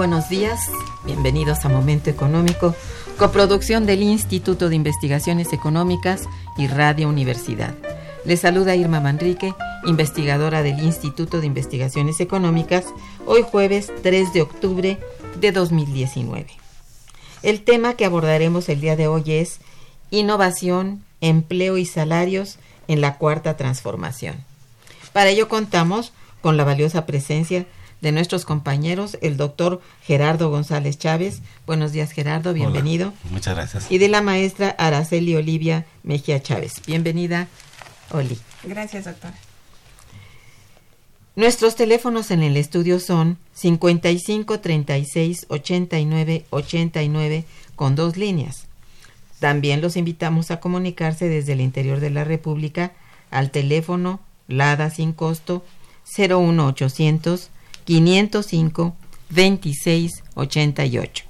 [0.00, 0.70] Buenos días,
[1.04, 2.74] bienvenidos a Momento Económico,
[3.18, 6.22] coproducción del Instituto de Investigaciones Económicas
[6.56, 7.74] y Radio Universidad.
[8.24, 9.54] Les saluda Irma Manrique,
[9.84, 12.86] investigadora del Instituto de Investigaciones Económicas,
[13.26, 14.98] hoy jueves 3 de octubre
[15.38, 16.46] de 2019.
[17.42, 19.60] El tema que abordaremos el día de hoy es
[20.10, 22.58] innovación, empleo y salarios
[22.88, 24.36] en la cuarta transformación.
[25.12, 31.40] Para ello contamos con la valiosa presencia de nuestros compañeros, el doctor Gerardo González Chávez.
[31.66, 33.12] Buenos días, Gerardo, bienvenido.
[33.30, 33.90] muchas gracias.
[33.90, 36.74] Y de la maestra Araceli Olivia Mejía Chávez.
[36.86, 37.48] Bienvenida,
[38.10, 38.38] Oli.
[38.64, 39.34] Gracias, doctora.
[41.36, 47.44] Nuestros teléfonos en el estudio son 55 36 89 89
[47.76, 48.66] con dos líneas.
[49.38, 52.92] También los invitamos a comunicarse desde el interior de la República
[53.30, 55.64] al teléfono LADA sin costo
[56.16, 57.50] 01800
[57.90, 58.94] 505
[59.30, 61.24] 26 88.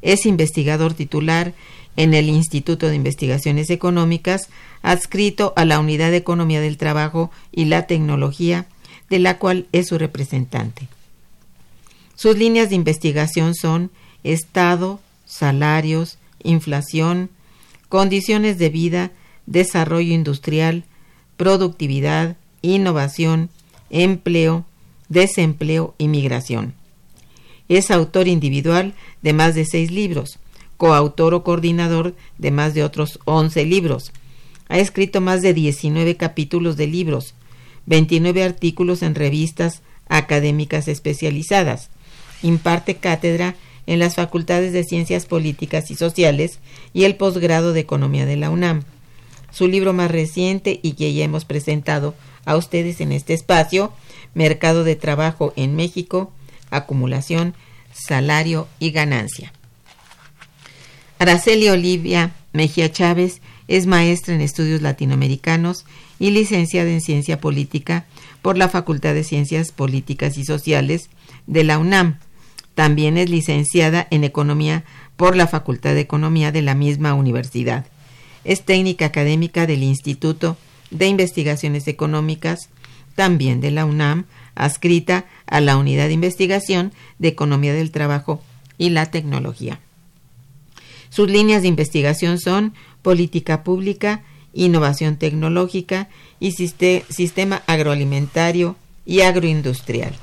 [0.03, 1.55] es investigador titular
[1.97, 4.51] en el Instituto de Investigaciones Económicas,
[4.83, 8.67] adscrito a la Unidad de Economía del Trabajo y la Tecnología,
[9.09, 10.89] de la cual es su representante.
[12.17, 13.91] Sus líneas de investigación son
[14.25, 17.31] Estado, salarios, inflación,
[17.89, 19.11] condiciones de vida,
[19.47, 20.85] desarrollo industrial,
[21.37, 23.51] productividad, innovación,
[23.91, 24.65] empleo,
[25.09, 26.75] desempleo y migración.
[27.69, 30.39] Es autor individual de más de seis libros,
[30.77, 34.13] coautor o coordinador de más de otros once libros.
[34.69, 37.35] Ha escrito más de 19 capítulos de libros,
[37.87, 41.91] 29 artículos en revistas académicas especializadas.
[42.43, 43.55] Imparte cátedra
[43.87, 46.59] en las Facultades de Ciencias Políticas y Sociales
[46.93, 48.83] y el posgrado de Economía de la UNAM.
[49.51, 52.15] Su libro más reciente y que ya hemos presentado
[52.45, 53.93] a ustedes en este espacio,
[54.35, 56.33] Mercado de Trabajo en México,
[56.71, 57.55] Acumulación,
[57.93, 59.53] Salario y Ganancia.
[61.19, 65.85] Araceli Olivia Mejía Chávez es maestra en estudios latinoamericanos
[66.21, 68.07] y licenciada en ciencia política
[68.43, 71.11] por la Facultad de Ciencias Políticas y Sociales
[71.47, 72.21] de la UNAM.
[72.75, 74.85] También es licenciada en Economía
[75.17, 77.87] por la Facultad de Economía de la misma universidad.
[78.45, 80.57] Es técnica académica del Instituto
[80.91, 82.69] de Investigaciones Económicas,
[83.15, 88.43] también de la UNAM, adscrita a la Unidad de Investigación de Economía del Trabajo
[88.77, 89.81] y la Tecnología.
[91.11, 94.23] Sus líneas de investigación son política pública,
[94.53, 96.09] innovación tecnológica
[96.41, 98.77] y sistema agroalimentario
[99.07, 100.15] y agroindustrial.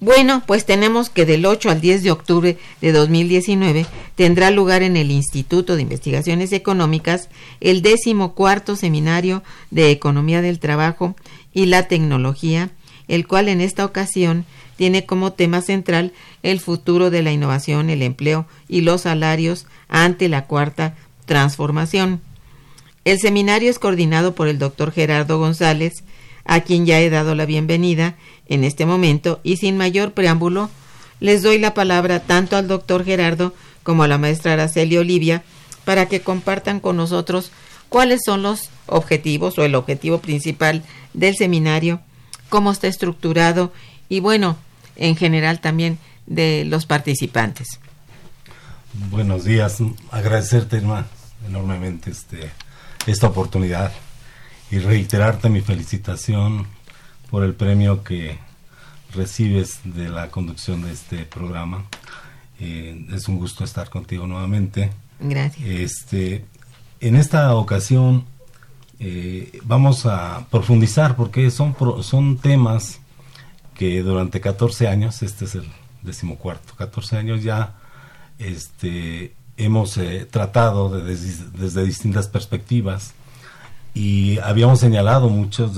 [0.00, 3.84] Bueno, pues tenemos que del 8 al 10 de octubre de 2019
[4.14, 7.28] tendrá lugar en el Instituto de Investigaciones Económicas
[7.60, 9.42] el décimo cuarto seminario
[9.72, 11.16] de Economía del Trabajo
[11.52, 12.70] y la Tecnología,
[13.08, 14.44] el cual en esta ocasión
[14.76, 16.12] tiene como tema central
[16.44, 20.94] el futuro de la innovación, el empleo y los salarios ante la cuarta
[21.26, 22.20] transformación.
[23.04, 26.04] El seminario es coordinado por el doctor Gerardo González,
[26.44, 28.16] a quien ya he dado la bienvenida
[28.48, 30.70] en este momento y sin mayor preámbulo,
[31.20, 35.42] les doy la palabra tanto al doctor Gerardo como a la maestra Araceli Olivia
[35.84, 37.50] para que compartan con nosotros
[37.88, 40.82] cuáles son los objetivos o el objetivo principal
[41.14, 42.00] del seminario,
[42.48, 43.72] cómo está estructurado
[44.08, 44.56] y bueno,
[44.96, 47.80] en general también de los participantes.
[49.10, 49.78] Buenos días,
[50.10, 50.82] agradecerte
[51.46, 52.50] enormemente este,
[53.06, 53.92] esta oportunidad
[54.70, 56.66] y reiterarte mi felicitación
[57.30, 58.38] por el premio que
[59.14, 61.84] recibes de la conducción de este programa.
[62.60, 64.90] Eh, es un gusto estar contigo nuevamente.
[65.20, 65.66] Gracias.
[65.66, 66.44] Este,
[67.00, 68.24] en esta ocasión
[68.98, 73.00] eh, vamos a profundizar porque son, son temas
[73.74, 75.68] que durante 14 años, este es el
[76.02, 77.74] decimocuarto, 14 años ya
[78.38, 83.14] este, hemos eh, tratado desde distintas perspectivas
[83.98, 85.72] y habíamos señalado muchos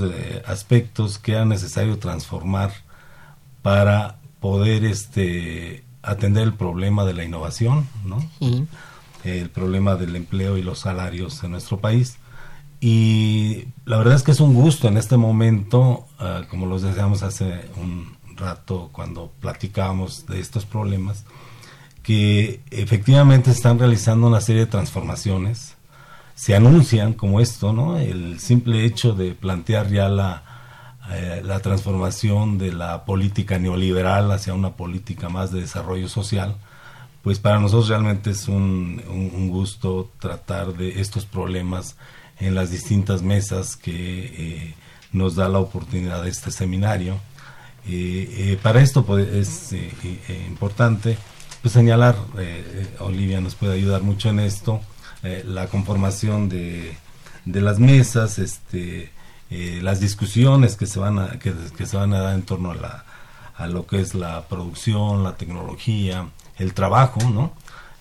[0.45, 2.71] aspectos que era necesario transformar
[3.63, 8.23] para poder este, atender el problema de la innovación, ¿no?
[9.23, 12.17] el problema del empleo y los salarios en nuestro país.
[12.79, 17.23] Y la verdad es que es un gusto en este momento, ah, como los decíamos
[17.23, 21.25] hace un rato cuando platicábamos de estos problemas,
[22.03, 25.75] que efectivamente están realizando una serie de transformaciones,
[26.35, 27.97] se anuncian como esto, ¿no?
[27.97, 30.43] El simple hecho de plantear ya la,
[31.11, 36.55] eh, la transformación de la política neoliberal hacia una política más de desarrollo social,
[37.21, 41.95] pues para nosotros realmente es un, un gusto tratar de estos problemas
[42.39, 44.75] en las distintas mesas que eh,
[45.11, 47.19] nos da la oportunidad de este seminario.
[47.87, 49.75] Eh, para esto pues, es
[50.47, 51.17] importante
[51.61, 52.15] pues, señalar,
[52.99, 54.81] Olivia nos puede ayudar mucho en esto,
[55.23, 56.97] la conformación de,
[57.45, 59.11] de, las mesas, este,
[59.49, 61.53] las discusiones que se van a, que,
[61.85, 63.05] se van a dar en torno a, la,
[63.55, 67.53] a lo que es la producción, la tecnología, el trabajo, ¿no?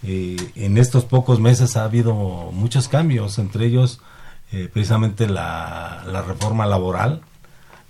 [0.03, 4.01] en estos pocos meses ha habido muchos cambios, entre ellos
[4.53, 7.21] eh, precisamente la, reforma laboral,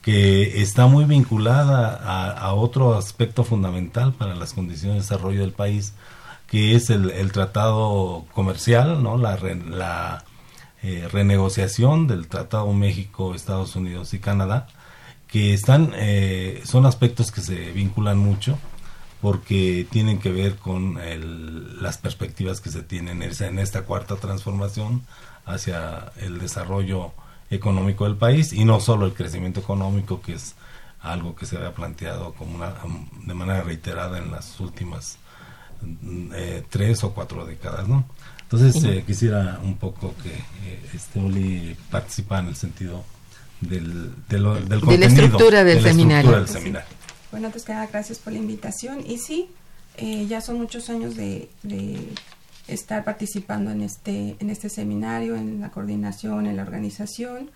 [0.02, 5.94] que está muy vinculada a, otro aspecto fundamental para las condiciones de desarrollo del país,
[6.50, 9.16] que es el, tratado comercial, ¿no?
[9.16, 9.38] la,
[9.68, 10.24] la
[10.82, 14.66] eh, renegociación del tratado México, Estados Unidos y Canadá,
[15.28, 18.58] que están, eh, son aspectos que se vinculan mucho
[19.20, 20.98] porque tienen que ver con
[21.80, 25.02] las perspectivas que se tienen en esta cuarta transformación
[25.44, 27.12] hacia el desarrollo
[27.50, 30.56] económico del país y no solo el crecimiento económico que es
[31.00, 32.74] algo que se había planteado como una,
[33.26, 35.18] de manera reiterada en las últimas
[36.34, 38.04] eh, tres o cuatro décadas, ¿no?
[38.42, 43.04] Entonces eh, quisiera un poco que eh, este Uli participa en el sentido
[43.60, 46.44] del, del, del de la estructura del, seminario.
[47.30, 49.04] Bueno, antes que nada, gracias por la invitación.
[49.06, 49.50] Y sí,
[50.28, 51.48] ya son muchos años de
[52.72, 57.50] estar participando en este, en este seminario, en la coordinación, en la organización.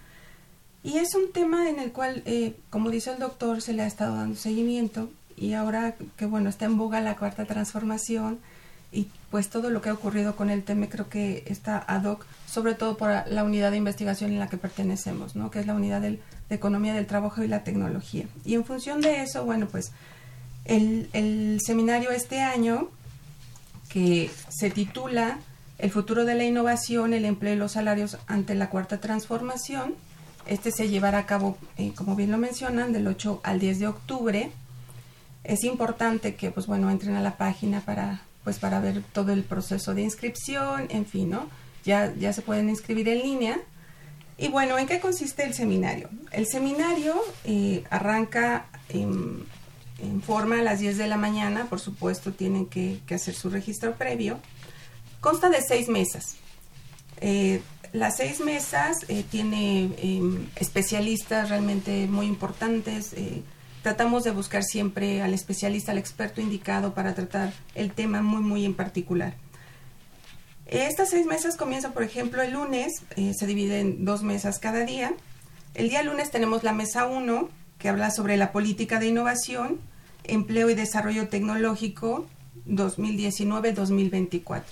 [0.83, 3.87] Y es un tema en el cual, eh, como dice el doctor, se le ha
[3.87, 8.39] estado dando seguimiento y ahora que bueno, está en boga la cuarta transformación
[8.93, 12.25] y pues todo lo que ha ocurrido con el tema creo que está ad hoc,
[12.47, 15.51] sobre todo por la unidad de investigación en la que pertenecemos, ¿no?
[15.51, 18.27] que es la unidad de economía del trabajo y la tecnología.
[18.45, 19.91] Y en función de eso, bueno, pues
[20.65, 22.89] el, el seminario este año
[23.89, 25.39] que se titula
[25.79, 29.95] El futuro de la innovación, el empleo y los salarios ante la cuarta transformación.
[30.47, 33.87] Este se llevará a cabo, eh, como bien lo mencionan, del 8 al 10 de
[33.87, 34.53] octubre.
[35.45, 39.45] Es importante que, pues bueno, entren a la página para, pues para ver todo el
[39.45, 41.49] proceso de inscripción, en fin, ¿no?
[41.85, 43.61] Ya, ya se pueden inscribir en línea.
[44.39, 46.09] Y bueno, ¿en qué consiste el seminario?
[46.33, 52.67] El seminario eh, arranca en forma a las 10 de la mañana, por supuesto tienen
[52.67, 54.39] que, hacer su registro previo.
[55.21, 56.37] Consta de seis mesas.
[57.21, 63.15] Eh, las seis mesas eh, tiene em, especialistas realmente muy importantes.
[63.85, 68.41] Eh, tratamos de buscar siempre al especialista, al experto indicado para tratar el tema muy,
[68.41, 69.35] muy en particular.
[70.67, 75.13] Estas seis mesas comienzan, por ejemplo, el lunes, se divide en dos mesas cada día.
[75.75, 79.79] El día lunes tenemos la mesa 1, que habla sobre la política de innovación,
[80.25, 82.27] empleo y desarrollo tecnológico
[82.67, 84.63] 2019-2024.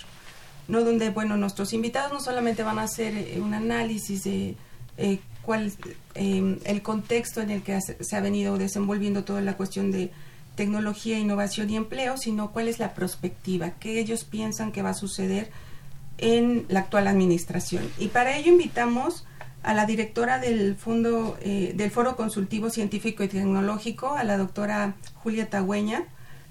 [0.67, 0.83] ¿no?
[0.83, 4.55] Donde, bueno, nuestros invitados no solamente van a hacer eh, un análisis de
[4.97, 5.71] eh, cuál
[6.15, 10.11] eh, el contexto en el que se ha venido desenvolviendo toda la cuestión de
[10.55, 14.93] tecnología, innovación y empleo, sino cuál es la perspectiva, qué ellos piensan que va a
[14.93, 15.49] suceder
[16.17, 17.89] en la actual administración.
[17.97, 19.25] Y para ello invitamos
[19.63, 24.95] a la directora del Fondo eh, del Foro Consultivo Científico y Tecnológico, a la doctora
[25.15, 26.03] Julia Tagüeña,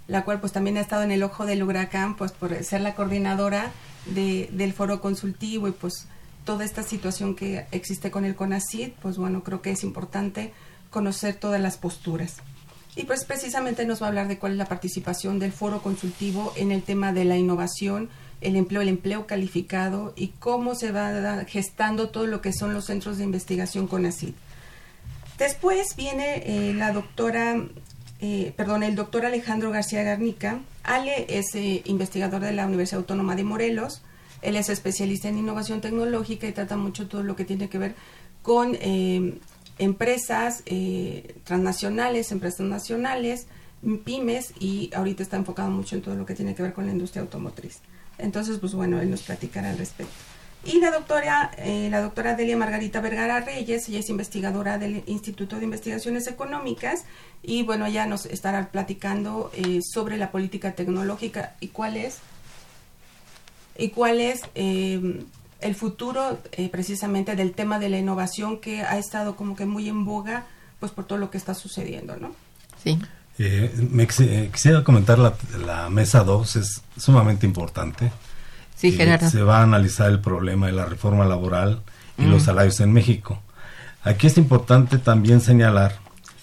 [0.08, 2.94] la cual pues también ha estado en el ojo del huracán, pues por ser la
[2.94, 3.70] coordinadora
[4.06, 6.08] de, del Foro Consultivo y pues
[6.44, 10.52] toda esta situación que existe con el CONACID, pues bueno, creo que es importante
[10.90, 12.36] conocer todas las posturas.
[12.94, 16.52] Y pues precisamente nos va a hablar de cuál es la participación del Foro Consultivo
[16.56, 18.10] en el tema de la innovación
[18.42, 22.86] el empleo, el empleo calificado y cómo se va gestando todo lo que son los
[22.86, 24.34] centros de investigación con ACID.
[25.38, 27.56] Después viene eh, la doctora,
[28.20, 30.60] eh, perdón, el doctor Alejandro García Garnica.
[30.82, 34.02] Ale es eh, investigador de la Universidad Autónoma de Morelos.
[34.42, 37.94] Él es especialista en innovación tecnológica y trata mucho todo lo que tiene que ver
[38.42, 38.76] con
[39.78, 40.62] empresas
[41.44, 43.46] transnacionales, empresas nacionales,
[44.04, 46.92] pymes y ahorita está enfocado mucho en todo lo que tiene que ver con la
[46.92, 47.78] industria automotriz.
[48.18, 50.12] Entonces, pues bueno, él nos platicará al respecto.
[50.64, 55.58] Y la doctora, eh, la doctora Delia Margarita Vergara Reyes, ella es investigadora del Instituto
[55.58, 57.04] de Investigaciones Económicas
[57.42, 62.18] y bueno, ella nos estará platicando eh, sobre la política tecnológica y cuál es,
[63.78, 65.24] y cuál es em,
[65.60, 69.88] el futuro eh, precisamente del tema de la innovación que ha estado como que muy
[69.88, 70.44] en boga
[70.80, 72.34] pues por todo lo que está sucediendo, ¿no?
[72.82, 72.98] Sí.
[73.38, 78.12] Eh, me eh, quisiera comentar la, la mesa 2, es sumamente importante.
[78.76, 79.30] Sí, eh, Gerardo.
[79.30, 81.82] Se va a analizar el problema de la reforma laboral
[82.18, 82.46] y los mm.
[82.46, 83.40] salarios en México.
[84.02, 86.00] Aquí es importante también señalar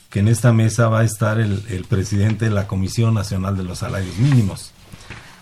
[0.10, 3.64] que en esta mesa va a estar el, el presidente de la Comisión Nacional de
[3.64, 4.72] los Salarios Mínimos,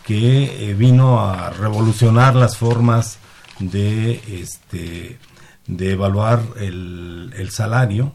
[0.07, 3.19] que vino a revolucionar las formas
[3.59, 5.19] de, este,
[5.67, 8.13] de evaluar el, el salario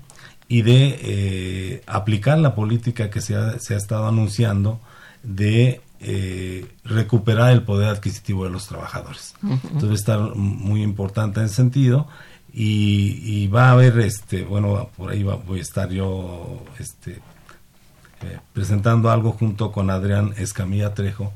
[0.49, 4.81] y de eh, aplicar la política que se ha, se ha estado anunciando
[5.23, 9.35] de eh, recuperar el poder adquisitivo de los trabajadores.
[9.43, 12.09] Entonces va a estar muy importante en ese sentido
[12.53, 19.11] y, va a haber, este, bueno, por ahí voy a estar yo este, eh, presentando
[19.11, 21.33] algo junto con Adrián Escamilla Trejo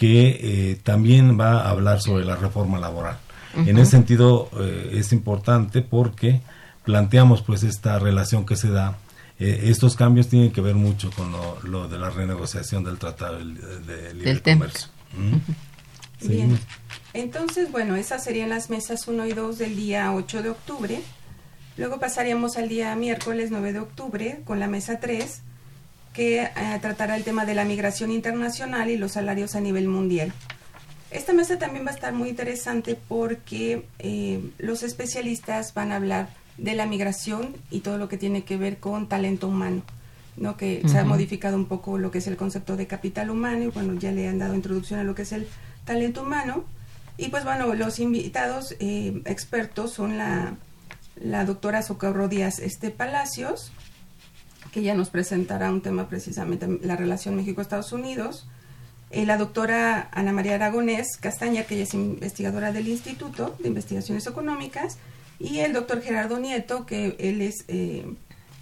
[0.00, 3.18] que también va a hablar sobre la reforma laboral.
[3.54, 4.48] En ese sentido
[4.90, 6.40] es importante porque
[6.84, 8.96] planteamos pues esta relación que se da.
[9.38, 11.32] Eh, estos cambios tienen que ver mucho con
[11.70, 14.88] lo, de la renegociación del Tratado de, Libre Comercio.
[15.16, 16.28] ¿Mm?
[16.28, 16.58] Bien.
[17.14, 21.00] Entonces, bueno, esas serían las mesas 1 y 2 del día 8 de octubre.
[21.78, 25.42] Luego pasaríamos al día miércoles 9 de octubre con la mesa 3,
[26.12, 26.50] que eh,
[26.80, 30.32] tratará el tema de la migración internacional y los salarios a nivel mundial.
[31.10, 36.28] Esta mesa también va a estar muy interesante porque eh, los especialistas van a hablar
[36.56, 39.82] de la migración y todo lo que tiene que ver con talento humano,
[40.36, 40.56] ¿no?
[40.56, 43.68] que se ha modificado un poco lo que es el concepto de capital humano y
[43.68, 45.48] bueno, ya le han dado introducción a lo que es el
[45.84, 46.64] talento humano.
[47.16, 50.54] Y pues bueno, los invitados eh, expertos son la,
[51.16, 53.72] la doctora Socorro Díaz este, Palacios,
[54.72, 58.46] que ya nos presentará un tema precisamente, la relación México-Estados Unidos,
[59.10, 64.26] eh, la doctora Ana María Aragonés Castaña, que ella es investigadora del Instituto de Investigaciones
[64.26, 64.98] Económicas,
[65.40, 68.04] y el doctor Gerardo Nieto, que él es eh,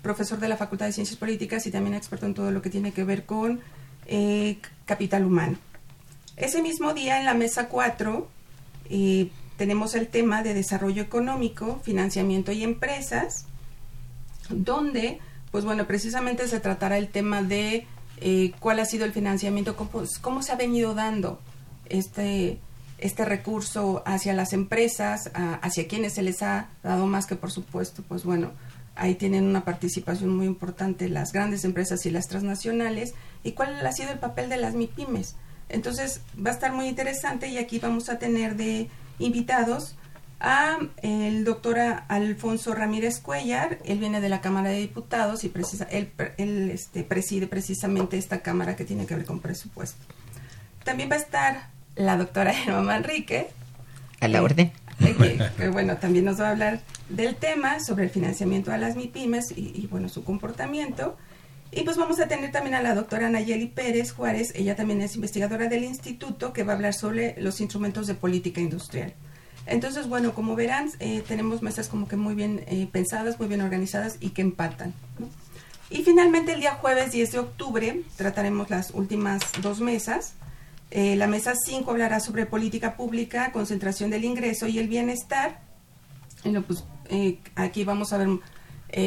[0.03, 2.93] profesor de la Facultad de Ciencias Políticas y también experto en todo lo que tiene
[2.93, 3.61] que ver con
[4.07, 5.59] eh, capital humano.
[6.37, 8.29] Ese mismo día, en la mesa 4,
[8.91, 13.47] eh, tenemos el tema de desarrollo económico, financiamiento y empresas,
[14.49, 15.19] donde,
[15.51, 17.87] pues bueno, precisamente se tratará el tema de
[18.61, 21.41] cuál ha sido el financiamiento, cómo, se ha venido dando
[21.87, 22.59] este
[22.99, 28.03] este recurso hacia las empresas, hacia quienes se les ha dado más que por supuesto,
[28.03, 28.51] pues bueno,
[28.97, 33.15] ahí tienen una participación muy importante las grandes empresas y las transnacionales,
[33.45, 35.37] y cuál ha sido el papel de las MIPIMES.
[35.69, 38.89] Entonces va a estar muy interesante y aquí vamos a tener de
[39.21, 39.95] invitados
[40.41, 45.85] a el doctor Alfonso Ramírez Cuellar, él viene de la Cámara de Diputados y precisa,
[45.91, 46.13] él,
[46.73, 49.99] este, preside precisamente esta Cámara que tiene que ver con presupuesto.
[50.85, 53.49] También va a estar la doctora Germán Manrique.
[54.21, 54.73] A la orden.
[55.57, 59.53] Que, bueno, también nos va a hablar del tema sobre el financiamiento a las MIPIMES
[59.53, 61.17] y, y bueno, su comportamiento.
[61.71, 65.15] Y pues vamos a tener también a la doctora Nayeli Pérez Juárez, ella también es
[65.17, 69.15] investigadora del instituto, que va a hablar sobre los instrumentos de política industrial.
[69.69, 73.61] Entonces, bueno, como verán, eh, tenemos mesas como que muy bien eh, pensadas, muy bien
[73.61, 74.95] organizadas y que empatan.
[75.91, 80.35] Y finalmente el día jueves 10 de octubre trataremos las últimas dos mesas.
[80.91, 85.61] Eh, la mesa 5 hablará sobre política pública, concentración del ingreso y el bienestar.
[86.45, 86.85] Bueno, pues
[87.55, 88.29] aquí vamos a ver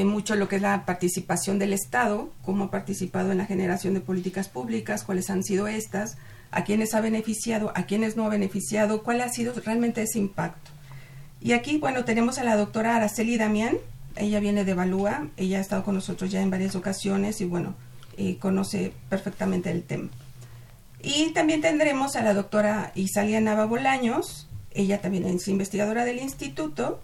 [0.05, 4.01] mucho lo que es la participación del Estado, cómo ha participado en la generación de
[4.01, 6.17] políticas públicas, cuáles han sido estas,
[6.51, 10.71] a quiénes ha beneficiado, a quiénes no ha beneficiado, cuál ha sido realmente ese impacto.
[11.39, 13.77] Y aquí, bueno, tenemos a la doctora Araceli Damián,
[14.15, 17.75] ella viene de Balúa, ella ha estado con nosotros ya en varias ocasiones y bueno,
[18.17, 20.09] eh, conoce perfectamente el tema.
[21.01, 27.01] Y también tendremos a la doctora Isalia Nava Bolaños, ella también es investigadora del instituto,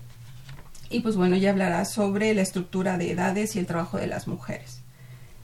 [0.89, 4.27] y pues bueno, ella hablará sobre la estructura de edades y el trabajo de las
[4.27, 4.81] mujeres.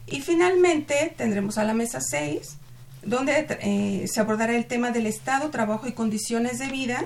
[0.06, 2.58] Y finalmente tendremos a la mesa 6
[3.06, 7.04] donde eh, se abordará el tema del Estado, trabajo y condiciones de vida.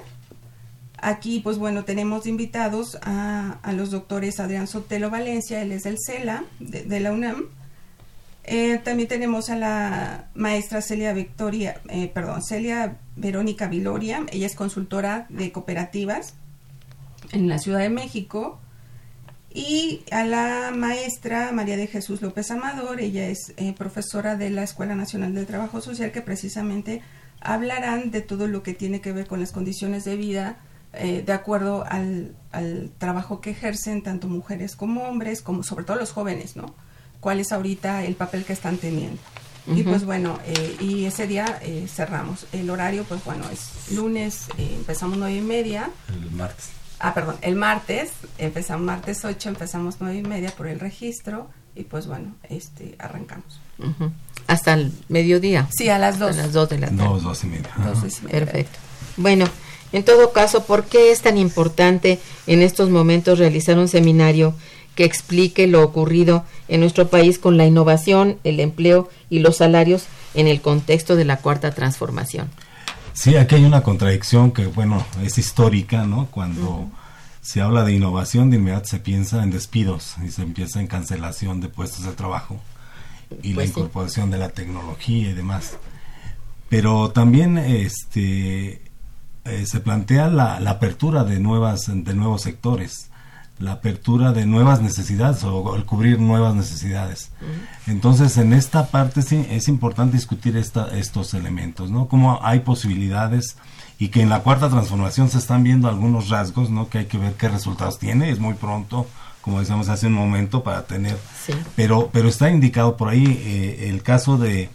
[1.00, 6.44] Aquí, pues bueno, tenemos invitados a, los doctores Adrián Sotelo Valencia, él es del CELA,
[6.58, 7.44] de, la UNAM.
[8.44, 14.56] Eh, también tenemos a la maestra Celia Victoria, eh, perdón, Celia Verónica Viloria, ella es
[14.56, 16.34] consultora de cooperativas
[17.32, 18.58] en la Ciudad de México
[19.58, 24.62] y a la maestra María de Jesús López Amador, ella es eh, profesora de la
[24.62, 27.02] Escuela Nacional del Trabajo Social, que precisamente
[27.40, 30.58] hablarán de todo lo que tiene que ver con las condiciones de vida
[30.92, 32.36] eh, de acuerdo al,
[32.98, 36.72] trabajo que ejercen tanto mujeres como hombres, como sobre todo los jóvenes, ¿no?
[37.18, 39.20] ¿Cuál es ahorita el papel que están teniendo?
[39.66, 42.46] Y pues bueno, eh, y ese día cerramos.
[42.52, 45.90] El horario, pues bueno, es lunes, empezamos nueve y media.
[46.08, 50.80] El martes ah, perdón, el martes, empezamos martes 8, empezamos nueve y media por el
[50.80, 53.60] registro y pues bueno, este, arrancamos.
[54.46, 55.68] Hasta el mediodía.
[55.70, 56.36] Sí, a las 2.
[56.36, 57.04] A las 2 de la tarde.
[57.04, 57.70] Dos, dos y media.
[58.30, 58.78] Perfecto.
[59.16, 59.46] Bueno,
[59.92, 64.54] en todo caso, ¿por qué es tan importante en estos momentos realizar un seminario
[64.94, 70.06] que explique lo ocurrido en nuestro país con la innovación, el empleo y los salarios
[70.34, 72.50] en el contexto de la cuarta transformación?
[73.18, 76.26] Sí, aquí hay una contradicción que, bueno, es histórica, ¿no?
[76.26, 76.88] Cuando
[77.40, 81.60] se habla de innovación, de inmediato se piensa en despidos y se empieza en cancelación
[81.60, 82.60] de puestos de trabajo
[83.42, 85.78] y la pues incorporación de la tecnología y demás.
[86.68, 88.82] Pero también este,
[89.44, 93.07] eh, se plantea la, la, apertura de, nuevas, de nuevos sectores
[93.58, 97.32] la apertura de nuevas necesidades o el cubrir nuevas necesidades.
[97.86, 102.08] Entonces, en esta parte sí es importante discutir esta, estos elementos, ¿no?
[102.08, 103.56] Cómo hay posibilidades
[103.98, 106.88] y que en la cuarta transformación se están viendo algunos rasgos, ¿no?
[106.88, 109.06] Que hay que ver qué resultados tiene, es muy pronto,
[109.40, 111.18] como decíamos hace un momento, para tener,
[111.74, 114.70] pero, pero está indicado por ahí eh, el caso de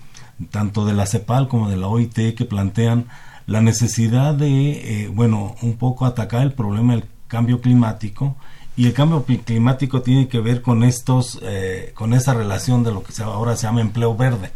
[0.52, 3.06] tanto de la CEPAL como de la OIT que plantean
[3.46, 8.36] la necesidad de, eh, bueno, un poco atacar el problema del cambio climático
[8.76, 13.04] y el cambio climático tiene que ver con estos eh, con esa relación de lo
[13.04, 14.52] que ahora se llama empleo verde.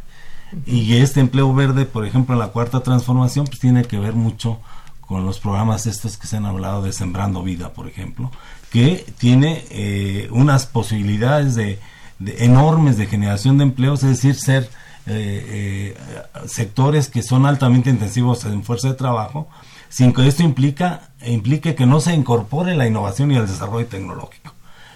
[0.66, 4.60] Y este empleo verde por ejemplo en la cuarta transformación pues tiene que ver mucho
[5.02, 8.32] con los programas estos que se han hablado de sembrando vida por ejemplo
[8.72, 11.80] que tiene eh, unas posibilidades de,
[12.20, 14.70] enormes de generación de empleos es decir ser
[15.06, 15.98] eh,
[16.46, 19.48] sectores que son altamente intensivos en fuerza de trabajo
[19.90, 24.54] sin que esto implica, implique que no se incorpore la innovación y el desarrollo tecnológico.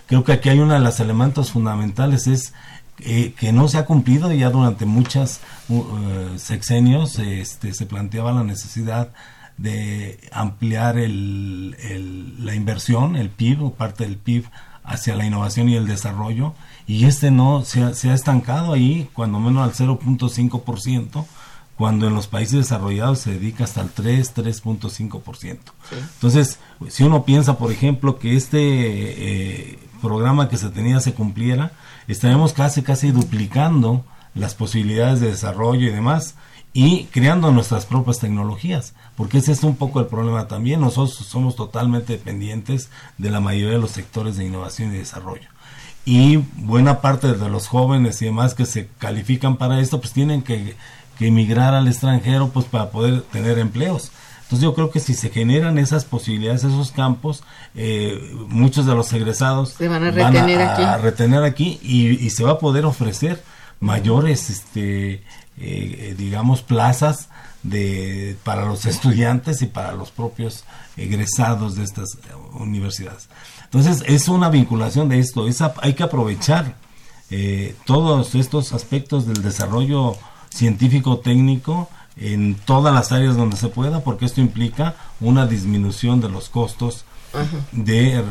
[0.07, 2.53] Creo que aquí hay uno de los elementos fundamentales es
[2.99, 8.43] eh, que no se ha cumplido ya durante muchos uh, sexenios este, se planteaba la
[8.43, 9.09] necesidad
[9.57, 11.75] de ampliar el,
[12.43, 14.45] la inversión, el PIB o parte del PIB
[14.83, 16.53] hacia la innovación y el desarrollo
[16.85, 21.25] y este no se ha, se ha estancado ahí cuando menos al 0.5%
[21.81, 25.57] cuando en los países desarrollados se dedica hasta el 3, 3.5%.
[26.13, 31.71] Entonces, si uno piensa, por ejemplo, que este eh, programa que se tenía se cumpliera,
[32.07, 36.35] estaremos casi, casi duplicando las posibilidades de desarrollo y demás
[36.71, 40.81] y creando nuestras propias tecnologías, porque ese es un poco el problema también.
[40.81, 45.49] Nosotros somos totalmente dependientes de la mayoría de los sectores de innovación y desarrollo.
[46.05, 50.43] Y buena parte de los jóvenes y demás que se califican para esto, pues tienen
[50.43, 50.75] que
[51.17, 54.11] que emigrar al extranjero pues para poder tener empleos.
[54.43, 57.43] Entonces yo creo que si se generan esas posibilidades, esos campos,
[57.73, 58.19] eh,
[58.49, 62.59] muchos de los egresados se van a retener aquí, retener aquí y, se va a
[62.59, 63.41] poder ofrecer
[63.79, 65.23] mayores, este,
[65.57, 67.29] eh, digamos, plazas
[67.63, 70.65] de para los estudiantes y para los propios
[70.97, 72.17] egresados de estas
[72.53, 73.29] universidades.
[73.63, 75.45] Entonces es una vinculación de esto,
[75.81, 76.75] hay que aprovechar
[77.29, 80.17] eh, todos estos aspectos del desarrollo
[80.51, 86.29] científico técnico en todas las áreas donde se pueda, porque esto implica una disminución de
[86.29, 87.05] los costos
[87.71, 88.23] de,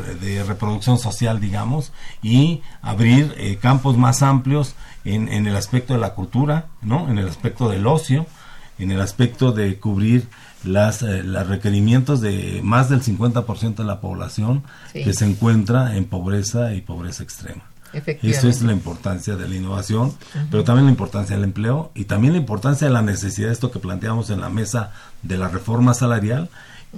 [0.47, 6.13] reproducción social, digamos, y abrir eh, campos más amplios en, en, el aspecto de la
[6.13, 7.09] cultura, ¿no?
[7.09, 8.27] en el aspecto del ocio,
[8.77, 10.27] en el aspecto de cubrir
[10.63, 16.05] las, eh, los requerimientos de más del 50% de la población que se encuentra en
[16.05, 17.70] pobreza y pobreza extrema.
[17.93, 20.13] Eso es la importancia de la innovación,
[20.49, 23.71] pero también la importancia del empleo y también la importancia de la necesidad de esto
[23.71, 24.91] que planteamos en la mesa
[25.23, 26.49] de la reforma salarial,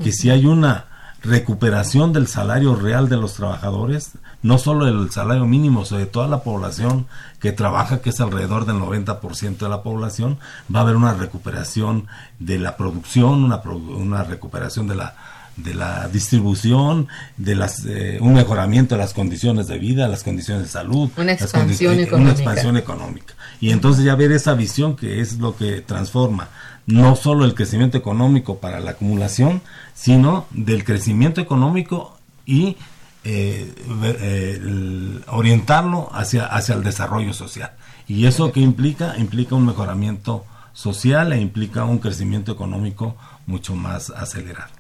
[0.04, 0.86] que si hay una
[1.24, 6.28] recuperación del salario real de los trabajadores, no solo el salario mínimo, sino de toda
[6.28, 7.08] la población
[7.40, 10.38] que trabaja, que es alrededor del 90% de la población,
[10.74, 12.08] va a haber una recuperación
[12.40, 15.16] de la producción, una, una recuperación de la
[15.56, 20.64] de la distribución, de las, eh, un mejoramiento de las condiciones de vida, las condiciones
[20.64, 22.16] de salud, una expansión, económica.
[22.16, 23.34] una expansión económica.
[23.60, 26.50] Y entonces ya ver esa visión que es lo que transforma
[26.86, 29.62] no solo el crecimiento económico para la acumulación,
[29.94, 32.78] sino del crecimiento económico y
[33.24, 37.72] eh, eh, orientarlo hacia, hacia el desarrollo social.
[38.08, 39.16] ¿Y eso qué implica?
[39.18, 44.73] Implica un mejoramiento social e implica un crecimiento económico mucho más acelerado.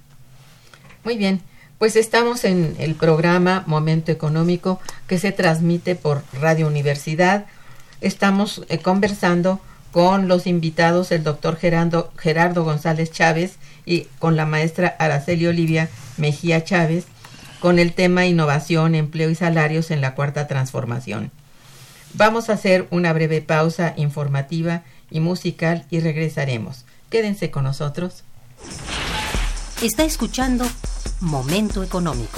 [1.03, 1.41] Muy bien,
[1.79, 7.45] pues estamos en el programa Momento Económico que se transmite por Radio Universidad.
[7.99, 9.59] Estamos eh, conversando
[9.91, 15.89] con los invitados, el doctor Gerardo, Gerardo González Chávez y con la maestra Araceli Olivia
[16.15, 17.05] Mejía Chávez,
[17.59, 21.31] con el tema Innovación, Empleo y Salarios en la Cuarta Transformación.
[22.13, 26.85] Vamos a hacer una breve pausa informativa y musical y regresaremos.
[27.09, 28.23] Quédense con nosotros.
[29.81, 30.65] Está escuchando
[31.23, 32.37] Momento Económico.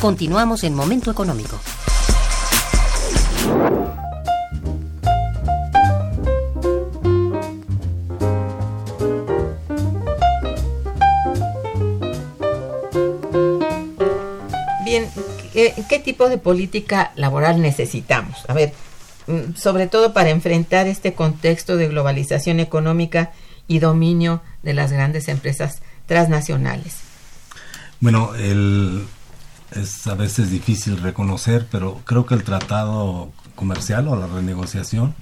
[0.00, 1.60] Continuamos en Momento Económico.
[14.86, 15.06] Bien,
[15.52, 18.38] ¿qué, qué tipo de política laboral necesitamos?
[18.48, 18.72] A ver,
[19.26, 23.32] mm, sobre todo para enfrentar este contexto de globalización económica
[23.68, 26.96] y dominio de las grandes empresas transnacionales.
[28.00, 29.06] Bueno, el,
[29.72, 35.14] es a veces difícil reconocer, pero creo que el tratado comercial o la renegociación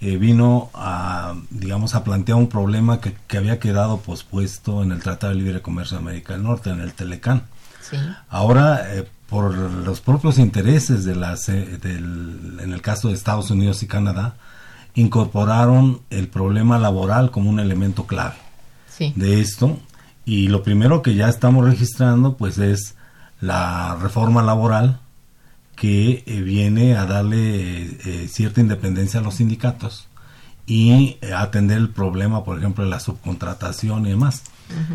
[0.00, 5.00] eh, vino a, digamos, a plantear un problema que, que había quedado pospuesto en el
[5.02, 7.44] Tratado de Libre Comercio de América del Norte, en el Telecán.
[7.80, 7.96] Sí.
[8.28, 13.50] Ahora, eh, por los propios intereses de las, eh, del, en el caso de Estados
[13.50, 14.34] Unidos y Canadá,
[14.94, 18.34] incorporaron el problema laboral como un elemento clave
[18.88, 19.12] Sí.
[19.16, 19.78] de esto.
[20.24, 22.95] Y lo primero que ya estamos registrando, pues, es
[23.40, 25.00] la reforma laboral
[25.76, 30.08] que eh, viene a darle eh, cierta independencia a los sindicatos
[30.66, 34.42] y eh, atender el problema, por ejemplo, de la subcontratación y demás.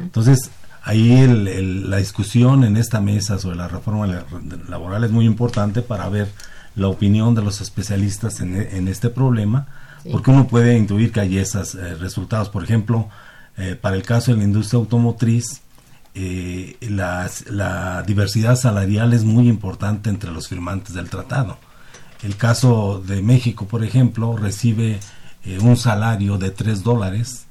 [0.01, 0.49] Entonces,
[0.83, 4.25] ahí el- el- la discusión en esta mesa sobre la reforma la-
[4.67, 6.29] laboral es muy importante para ver
[6.75, 9.67] la opinión de los especialistas en, e- en este problema,
[10.03, 10.09] Sí.
[10.11, 12.49] porque uno puede intuir que hay esos eh, resultados.
[12.49, 13.07] Por ejemplo,
[13.57, 15.61] eh, para el caso de la industria automotriz,
[16.13, 21.57] eh, la diversidad salarial es muy importante entre los firmantes del tratado.
[22.23, 24.99] El caso de México, por ejemplo, recibe
[25.43, 27.47] eh, un salario de 3 dólares,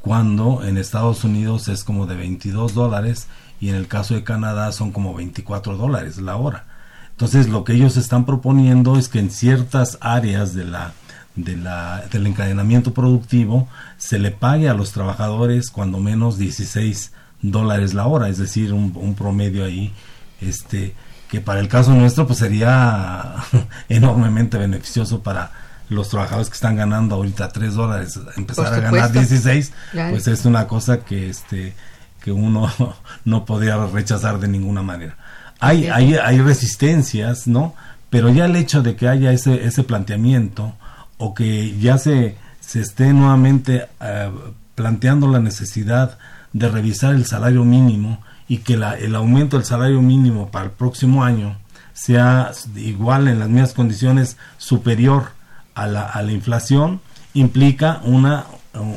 [0.00, 3.26] cuando en Estados Unidos es como de 22 dólares
[3.60, 6.66] y en el caso de Canadá son como 24 dólares la hora.
[7.10, 10.92] Entonces lo que ellos están proponiendo es que en ciertas áreas de la,
[11.34, 18.28] del encadenamiento productivo se le pague a los trabajadores cuando menos 16 dólares la hora,
[18.28, 19.92] es decir, un, un promedio ahí,
[20.40, 20.94] este,
[21.28, 23.34] que para el caso nuestro pues sería
[23.88, 25.50] enormemente beneficioso para
[25.88, 29.18] los trabajadores que están ganando ahorita 3 dólares, empezar a ganar supuesto.
[29.18, 30.10] 16, Claro.
[30.12, 31.74] pues es una cosa que este
[32.22, 32.70] que uno
[33.24, 35.16] no podría rechazar de ninguna manera.
[35.58, 37.74] Hay, hay, hay resistencias, ¿no?
[38.10, 40.74] Pero ya el hecho de que haya ese, ese planteamiento
[41.18, 44.30] o que ya se, se esté nuevamente eh,
[44.74, 46.18] planteando la necesidad
[46.52, 50.70] de revisar el salario mínimo y que la- el aumento del salario mínimo para el
[50.70, 51.56] próximo año
[51.94, 55.30] sea igual en las mismas condiciones superior
[55.74, 57.00] a la, a la inflación
[57.34, 58.44] implica una,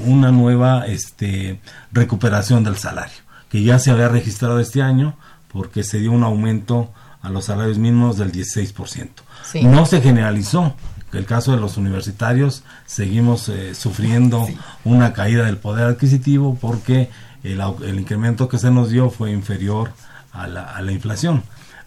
[0.05, 1.59] una nueva este,
[1.91, 3.15] recuperación del salario
[3.49, 5.15] que ya se había registrado este año
[5.51, 6.91] porque se dio un aumento
[7.21, 9.07] a los salarios mínimos del 16%.
[9.49, 9.63] Sí.
[9.63, 10.75] No se generalizó.
[11.13, 14.47] En el caso de los universitarios seguimos eh, sufriendo
[14.83, 17.09] una caída del poder adquisitivo porque
[17.51, 19.91] el, el incremento que se nos dio fue inferior
[20.31, 21.43] a la, a la inflación.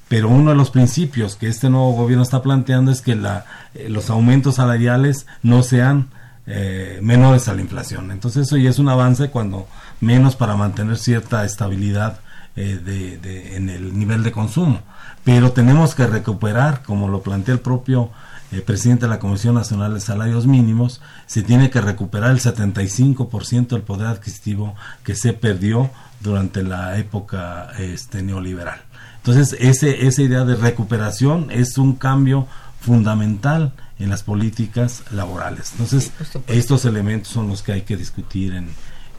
[0.09, 4.09] Pero uno de los principios que este nuevo gobierno está planteando es que eh, los
[4.09, 6.09] aumentos salariales no sean
[6.47, 8.11] eh, menores a la inflación.
[8.11, 9.69] Entonces eso ya es un avance cuando
[10.01, 12.21] menos para mantener cierta estabilidad
[12.57, 14.81] eh, en el nivel de consumo.
[15.25, 18.11] Pero tenemos que recuperar, como lo plantea el propio
[18.53, 23.69] eh, presidente de la Comisión Nacional de Salarios Mínimos, se tiene que recuperar el 75%
[23.69, 28.81] del poder adquisitivo que se perdió durante la época este, neoliberal.
[29.19, 32.47] Entonces, ese, esa idea de recuperación es un cambio
[32.81, 35.73] fundamental en las políticas laborales.
[35.73, 38.69] Entonces, Sí, estos elementos son los que hay que discutir en,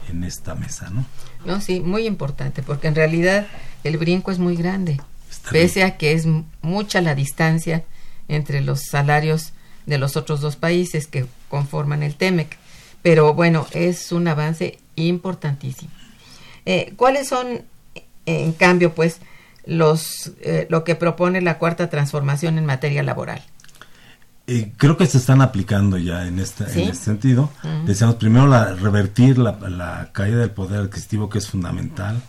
[0.08, 1.04] en esta mesa, ¿no?
[1.44, 3.46] No, sí, muy importante, porque en realidad
[3.84, 5.64] el brinco es muy grande, Está bien.
[5.66, 6.26] pese a que es
[6.62, 7.84] mucha la distancia
[8.30, 9.52] entre los salarios
[9.86, 12.56] de los otros dos países que conforman el TEMEC.
[13.02, 15.90] Pero bueno, es un avance importantísimo.
[16.64, 17.62] Eh, ¿Cuáles son,
[18.26, 19.18] en cambio, pues,
[19.66, 23.42] los eh, lo que propone la cuarta transformación en materia laboral?
[24.46, 26.82] Eh, creo que se están aplicando ya en este, ¿Sí?
[26.82, 27.50] en este sentido.
[27.62, 27.86] Ujú.
[27.86, 32.20] Deseamos primero la, revertir la, la caída del poder adquisitivo que es fundamental.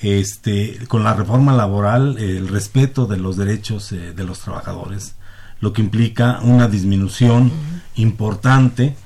[0.00, 5.16] Este, con la reforma laboral, el respeto de los derechos eh, de los trabajadores,
[5.60, 7.50] lo que implica una disminución
[7.96, 8.96] importante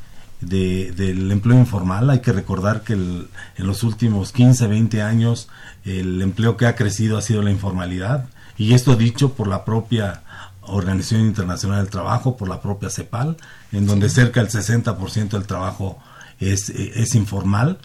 [0.40, 2.10] de- del empleo informal.
[2.10, 5.48] Hay que recordar que el- en los últimos 15, 20 años
[5.84, 8.26] el empleo que ha crecido ha sido la informalidad
[8.58, 10.22] y esto dicho por la propia
[10.64, 13.36] Organización Internacional del Trabajo, por la propia CEPAL,
[13.72, 15.98] en donde cerca del 60% del trabajo
[16.38, 17.78] es, es informal.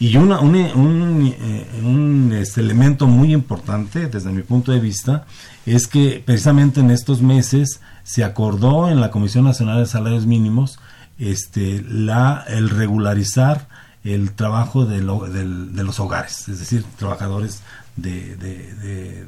[0.00, 5.26] Y una, un, un, eh, un, este, elemento muy importante desde mi punto de vista
[5.64, 10.80] es que precisamente en estos meses se acordó en la Comisión Nacional de Salarios Mínimos
[11.18, 13.68] este, la, el regularizar
[14.02, 17.60] el trabajo de, lo- del- de los hogares, es decir, trabajadores
[17.94, 19.26] de, de- de-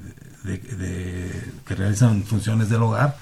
[1.64, 3.16] que realizan funciones del hogar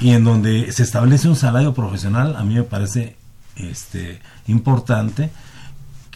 [0.00, 3.16] y en donde se establece un salario profesional, a mí me parece
[3.56, 5.30] este, importante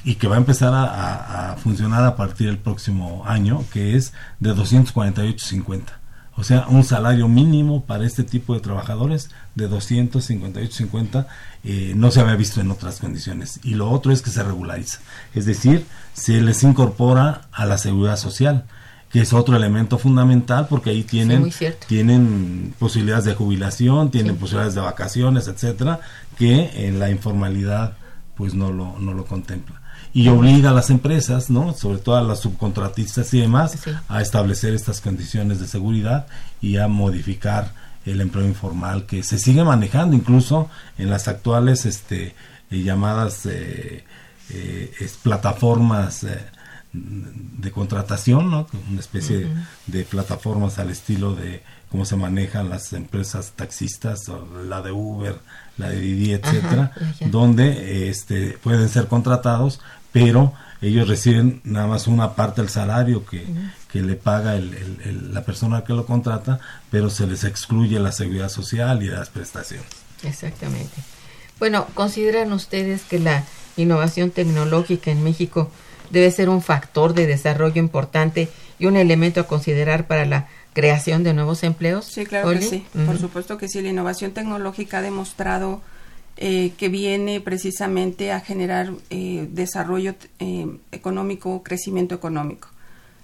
[0.07, 4.55] y que va a empezar a, funcionar a partir del próximo año, que es de
[4.55, 5.83] 248.50.
[6.37, 11.27] O sea, un salario mínimo para este tipo de trabajadores de 258.50
[11.65, 13.59] eh, no se había visto en otras condiciones.
[13.65, 15.01] Y lo otro es que se regulariza.
[15.35, 18.65] Es decir, se les incorpora a la seguridad social,
[19.11, 21.51] que es otro elemento fundamental porque ahí tienen,
[21.89, 25.99] tienen posibilidades de jubilación, tienen posibilidades de vacaciones, etcétera,
[26.39, 27.97] que en la informalidad
[28.37, 29.81] pues no lo, no lo contempla
[30.17, 31.75] y obliga a las empresas, ¿no?
[31.75, 33.77] sobre todo a las subcontratistas y demás,
[34.09, 36.27] a establecer estas condiciones de seguridad
[36.63, 37.75] y a modificar
[38.07, 42.35] el empleo informal que se sigue manejando incluso en las actuales este,
[42.71, 44.05] eh, llamadas eh,
[44.49, 46.27] eh, plataformas
[46.95, 48.69] de contratación, ¿no?
[48.91, 49.49] una especie
[49.87, 55.37] de plataformas al estilo de cómo se manejan las empresas taxistas, o la de Uber,
[55.77, 56.93] la de Didi, etcétera,
[57.27, 59.81] donde este, pueden ser contratados
[60.17, 63.45] pero ellos reciben nada más una parte del salario que,
[63.93, 66.59] que le paga el, la persona que lo contrata,
[66.91, 69.87] pero se les excluye la seguridad social y las prestaciones.
[70.23, 70.95] Exactamente.
[71.59, 73.45] Bueno, ¿consideran ustedes que la
[73.77, 75.71] innovación tecnológica en México
[76.09, 78.49] debe ser un factor de desarrollo importante
[78.79, 82.07] y un elemento a considerar para la creación de nuevos empleos?
[82.07, 82.87] Sí, claro que sí.
[83.05, 83.83] Por supuesto que sí.
[83.83, 85.83] La innovación tecnológica ha demostrado
[86.39, 92.69] eh, que viene precisamente a generar eh, desarrollo eh, económico, crecimiento económico.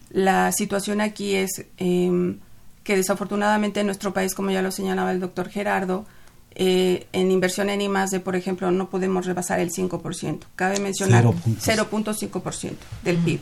[0.09, 2.39] La situación aquí es em,
[2.85, 6.07] que desafortunadamente en nuestro país, como ya lo señalaba el doctor Gerardo,
[6.55, 7.89] en inversión en I+,
[8.23, 10.41] por ejemplo, no podemos rebasar el 5%.
[10.55, 12.73] Cabe mencionar 0.5%
[13.05, 13.41] del PIB.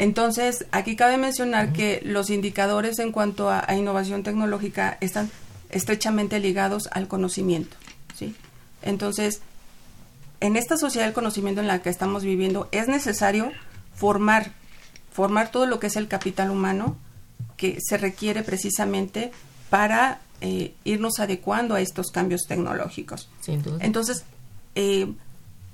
[0.00, 5.30] Entonces, aquí cabe mencionar que los indicadores en cuanto a, a, innovación tecnológica están
[5.70, 7.76] estrechamente ligados al conocimiento.
[8.16, 8.36] ¿sí?
[8.82, 9.40] Entonces,
[10.40, 13.52] en esta sociedad del conocimiento en la que estamos viviendo, es necesario
[13.94, 14.52] formar,
[15.12, 16.96] formar todo lo que es el capital humano
[17.56, 19.30] que se requiere precisamente
[19.70, 23.30] para eh, irnos adecuando a estos cambios tecnológicos.
[23.80, 24.24] Entonces,
[24.74, 25.12] eh,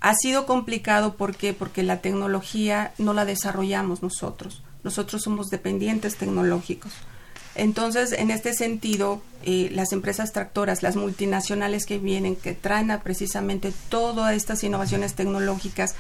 [0.01, 4.63] ha sido complicado ¿por porque la tecnología no la desarrollamos nosotros.
[4.85, 6.93] Nosotros somos dependientes tecnológicos.
[7.59, 13.03] Entonces, en este sentido, eh, las empresas tractoras, las multinacionales que vienen, que traen a
[13.03, 15.97] precisamente todas estas innovaciones tecnológicas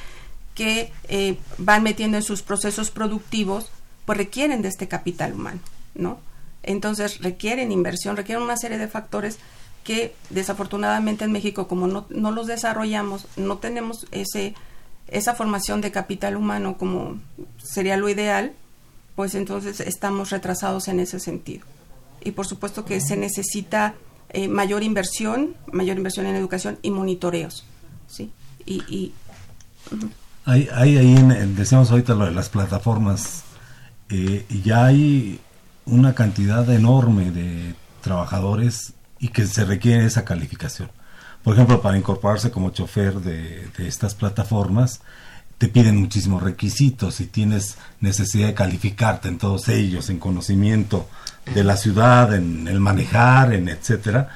[0.54, 3.70] que eh, van metiendo en sus procesos productivos,
[4.06, 5.58] pues requieren de este capital humano,
[5.96, 6.20] ¿no?
[6.62, 9.38] Entonces, requieren inversión, requieren una serie de factores
[9.82, 14.54] que desafortunadamente en México, como no, no los desarrollamos, no tenemos ese,
[15.08, 17.18] esa formación de capital humano como
[17.60, 18.52] sería lo ideal,
[19.18, 21.66] pues entonces estamos retrasados en ese sentido.
[22.20, 23.96] Y por supuesto que se necesita
[24.28, 27.64] eh, mayor inversión, mayor inversión en educación y monitoreos.
[28.06, 28.30] ¿sí?
[28.64, 29.12] Y,
[30.44, 31.14] hay, hay ahí,
[31.56, 33.42] decíamos ahorita lo de las plataformas,
[34.08, 35.40] eh, ya hay
[35.84, 40.92] una cantidad enorme de trabajadores y que se requiere esa calificación.
[41.42, 45.00] Por ejemplo, para incorporarse como chofer de, de estas plataformas,
[45.58, 51.08] te piden muchísimos requisitos y tienes necesidad de calificarte en todos ellos, en conocimiento
[51.52, 54.28] de la ciudad, en el manejar, en etcétera.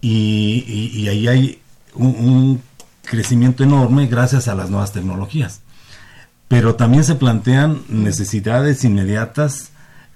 [0.00, 1.58] Y, ahí hay
[1.94, 2.62] un,
[3.02, 5.60] crecimiento enorme gracias a las nuevas tecnologías.
[6.48, 9.70] Pero también se plantean necesidades inmediatas,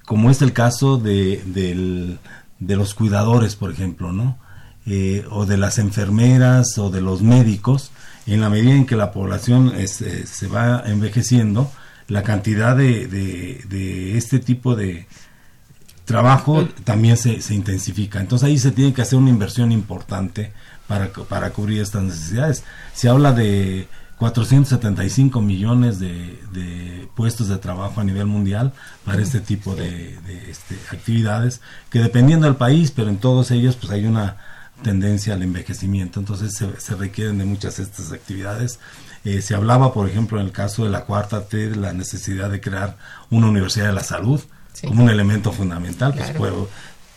[0.07, 2.19] como es el caso de,
[2.61, 4.37] los cuidadores, por ejemplo.
[4.87, 7.91] Eh, o de las enfermeras o de los médicos,
[8.35, 11.71] en la medida en que la población eh, se va envejeciendo,
[12.09, 15.07] la cantidad de, este tipo de
[16.05, 18.21] trabajo también se, intensifica.
[18.21, 20.53] Entonces ahí se tiene que hacer una inversión importante
[20.87, 22.65] para, para cubrir estas necesidades.
[22.95, 23.89] Se habla de
[24.19, 28.73] 475 millones de, puestos de trabajo a nivel mundial
[29.05, 31.61] para este tipo de, este, actividades,
[31.91, 34.37] que dependiendo del país, pero en todos ellos pues hay una
[34.83, 38.79] tendencia al envejecimiento, entonces se, requieren de muchas de estas actividades.
[39.25, 42.51] Eh, se hablaba, por ejemplo, en el caso de la cuarta T, de la necesidad
[42.51, 42.97] de crear
[43.31, 44.41] una universidad de la salud
[44.87, 46.15] como un elemento fundamental.
[46.15, 46.53] Pues, pues,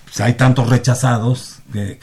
[0.06, 2.00] pues, hay tantos rechazados que,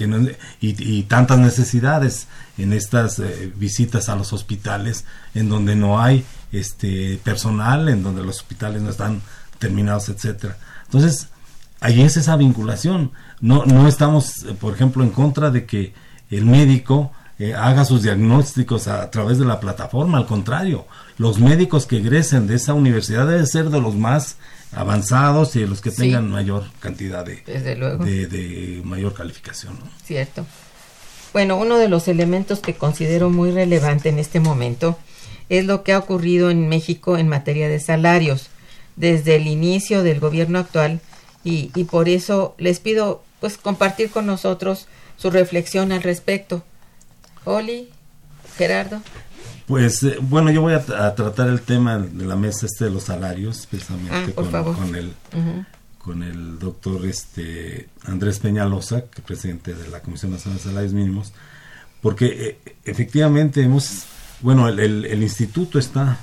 [0.60, 2.26] y, tantas necesidades
[2.56, 5.04] en estas eh, visitas a los hospitales
[5.34, 9.20] en donde no hay este personal, en donde los hospitales no están
[9.58, 10.56] terminados, etcétera.
[10.86, 11.28] Entonces,
[11.80, 13.12] ahí es esa vinculación.
[13.40, 15.92] No, no estamos, eh, por ejemplo, en contra de que
[16.30, 20.18] el médico eh, haga sus diagnósticos a, través de la plataforma.
[20.18, 20.86] Al contrario,
[21.18, 24.36] los médicos que egresen de esa universidad deben ser de los más
[24.72, 25.98] avanzados y de los que Sí.
[26.02, 28.04] tengan mayor cantidad de, Desde luego.
[28.04, 29.74] de, de mayor calificación.
[29.78, 29.86] ¿no?
[30.04, 30.44] Cierto.
[31.32, 34.98] Bueno, uno de los elementos que considero muy relevante en este momento
[35.48, 38.48] es lo que ha ocurrido en México en materia de salarios
[38.96, 41.00] desde el inicio del gobierno actual
[41.48, 44.86] y, y por eso les pido pues compartir con nosotros
[45.16, 46.62] su reflexión al respecto.
[47.44, 47.88] Oli,
[48.56, 49.00] Gerardo.
[49.66, 52.90] Pues eh, bueno, yo voy a, a tratar el tema de la mesa este de
[52.90, 55.12] los salarios, precisamente Ah, con, el
[55.98, 60.92] con el doctor este Andrés Peñalosa, que es presidente de la Comisión Nacional de Salarios
[60.94, 61.32] Mínimos,
[62.00, 64.04] porque eh, efectivamente hemos,
[64.40, 66.18] bueno, el, el- el instituto está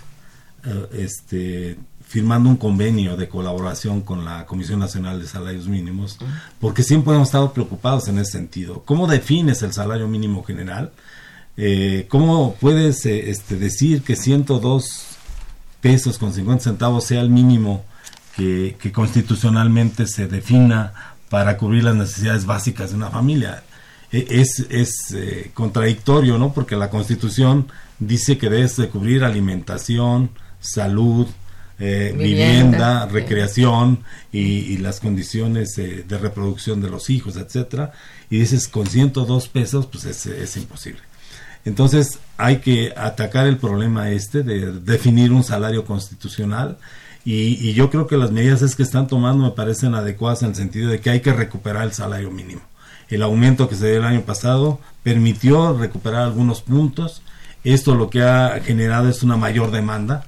[0.66, 1.78] eh, este,
[2.08, 6.18] firmando un convenio de colaboración con la Comisión Nacional de Salarios Mínimos,
[6.60, 8.84] porque siempre hemos estado preocupados en ese sentido.
[8.86, 10.92] ¿Cómo defines el salario mínimo general?
[11.58, 15.06] Eh, ¿Cómo puedes eh, este, decir que 102
[15.82, 17.86] pesos con 50 centavos sea el mínimo
[18.36, 20.94] que, que constitucionalmente se defina
[21.30, 23.64] para cubrir las necesidades básicas de una familia?
[24.12, 26.54] E- Es, es eh, contradictorio, ¿no?
[26.54, 27.68] Porque la Constitución
[28.00, 30.30] dice que debes de cubrir alimentación,
[30.60, 31.28] salud,
[31.80, 33.14] eh, Vivienda, vivienda, sí.
[33.14, 37.92] recreación y, y las condiciones eh, de reproducción de los hijos, etcétera.
[38.30, 41.02] Y dices con 102 pesos, pues es, es imposible.
[41.66, 46.78] Entonces hay que atacar el problema este de definir un salario constitucional
[47.26, 50.50] y, y yo creo que las medidas es que están tomando me parecen adecuadas en
[50.50, 52.62] el sentido de que hay que recuperar el salario mínimo.
[53.10, 57.22] El aumento que se dio el año pasado permitió recuperar algunos puntos.
[57.64, 60.26] Esto lo que ha generado es una mayor demanda,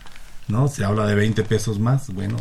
[0.47, 0.67] ¿no?
[0.67, 2.37] Se habla de 20 pesos más, bueno,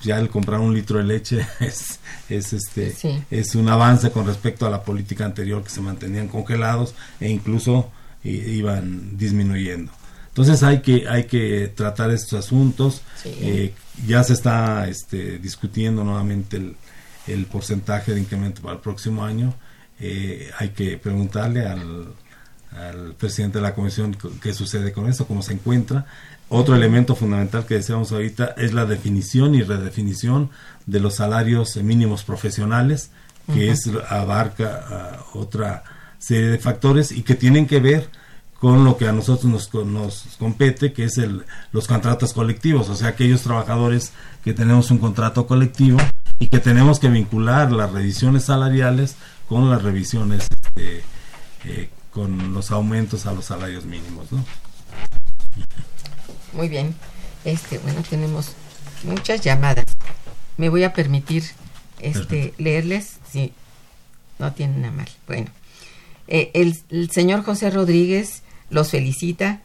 [0.00, 3.22] ya el comprar un litro de leche es, es este Sí.
[3.30, 7.90] es un avance con respecto a la política anterior que se mantenían congelados e incluso
[8.24, 9.92] iban disminuyendo.
[10.28, 13.02] Entonces hay que hay que tratar estos asuntos.
[13.20, 13.30] Sí.
[13.40, 13.74] Eh,
[14.06, 16.76] ya se está este, discutiendo nuevamente el,
[17.26, 19.54] el porcentaje de incremento para el próximo año.
[19.98, 22.12] Eh, hay que preguntarle al,
[22.70, 26.06] al presidente de la comisión qué sucede con eso, cómo se encuentra.
[26.50, 30.50] Otro elemento fundamental que decíamos ahorita es la definición y redefinición
[30.86, 33.10] de los salarios mínimos profesionales,
[33.52, 35.84] que es abarca ah, otra
[36.18, 38.10] serie de factores y que tienen que ver
[38.60, 42.96] con lo que a nosotros nos, nos compete, que es el, los contratos colectivos, o
[42.96, 45.98] sea, aquellos trabajadores que tenemos un contrato colectivo
[46.38, 49.16] y que tenemos que vincular las revisiones salariales
[49.48, 51.02] con las revisiones, este,
[51.64, 54.44] eh, con los aumentos a los salarios mínimos, ¿no?
[56.52, 56.94] Muy bien.
[57.44, 58.52] Este, bueno, tenemos
[59.04, 59.84] muchas llamadas.
[60.56, 61.44] Me voy a permitir
[62.00, 62.62] este Perfecto.
[62.62, 63.52] leerles si
[64.38, 65.08] no tienen nada mal.
[65.26, 65.46] Bueno,
[66.26, 69.60] eh, el, el señor José Rodríguez los felicita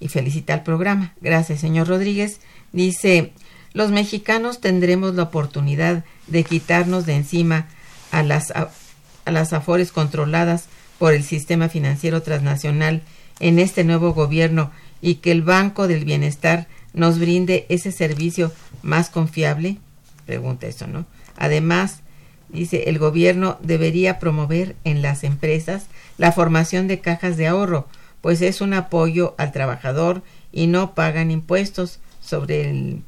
[0.00, 1.14] y felicita al programa.
[1.20, 2.40] Gracias, señor Rodríguez.
[2.72, 3.32] Dice,
[3.72, 7.66] los mexicanos tendremos la oportunidad de quitarnos de encima
[8.10, 8.70] a las, a,
[9.24, 10.66] a las afores controladas
[10.98, 13.02] por el sistema financiero transnacional
[13.40, 14.70] en este nuevo gobierno
[15.00, 19.78] y que el Banco del Bienestar nos brinde ese servicio más confiable?
[20.24, 21.06] Pregunta eso, ¿no?
[21.36, 22.00] Además,
[22.48, 25.86] dice, el gobierno debería promover en las empresas
[26.18, 27.88] la formación de cajas de ahorro,
[28.20, 30.22] pues es un apoyo al trabajador
[30.52, 33.02] y no pagan impuestos sobre el-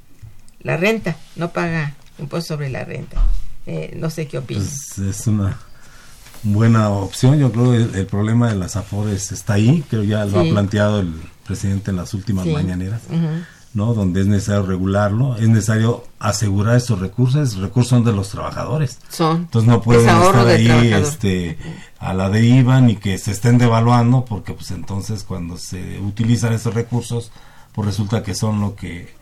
[0.61, 3.21] la renta, no paga impuestos sobre la renta.
[3.67, 4.93] Eh, no sé qué opinas.
[4.97, 5.59] Pues es una
[6.43, 7.39] buena opción.
[7.39, 10.49] Yo creo que el, el problema de las afores está ahí, creo ya lo Sí.
[10.49, 11.13] ha planteado el
[11.47, 12.53] presidente en las últimas Sí.
[12.53, 13.03] mañaneras.
[13.75, 13.93] ¿no?
[13.93, 18.99] Donde es necesario regularlo, es necesario asegurar estos recursos, esos recursos son de los trabajadores.
[19.11, 19.37] Son.
[19.43, 21.59] Entonces no pueden estar ahí este,
[22.01, 26.73] a la deriva ni que se estén devaluando, porque pues entonces cuando se utilizan esos
[26.75, 27.31] recursos,
[27.73, 29.15] pues resulta que son lo que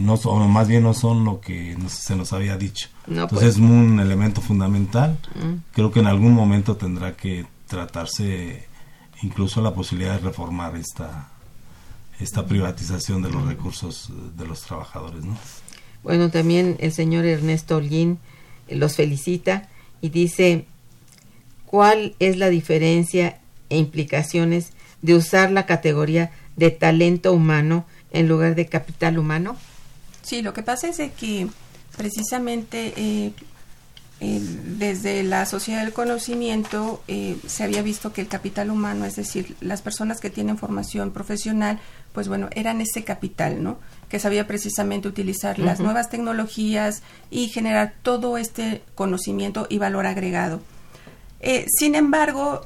[0.00, 2.88] no son, o más bien no son lo que nos- se nos había dicho.
[3.06, 3.56] No, entonces pues.
[3.56, 5.18] es un elemento fundamental.
[5.34, 5.54] Mm.
[5.72, 8.66] Creo que en algún momento tendrá que tratarse
[9.22, 11.28] incluso la posibilidad de reformar esta
[12.20, 15.36] esta privatización de los recursos eh, de los trabajadores, ¿no?
[16.04, 18.18] Bueno, también el señor Ernesto Olguín
[18.68, 19.68] eh, los felicita
[20.00, 20.66] y dice,
[21.66, 23.40] ¿cuál es la diferencia
[23.70, 29.56] e implicaciones de usar la categoría de talento humano en lugar de capital humano?
[30.22, 31.48] Sí, lo que pasa es de que
[31.96, 33.32] precisamente eh,
[34.24, 34.40] eh,
[34.78, 39.56] desde la sociedad del conocimiento eh, se había visto que el capital humano, es decir,
[39.60, 41.80] las personas que tienen formación profesional,
[42.12, 43.80] pues bueno, eran ese capital, ¿no?
[44.08, 47.02] Que sabía precisamente utilizar las nuevas tecnologías
[47.32, 50.60] y generar todo este conocimiento y valor agregado.
[51.40, 52.64] Eh, sin embargo,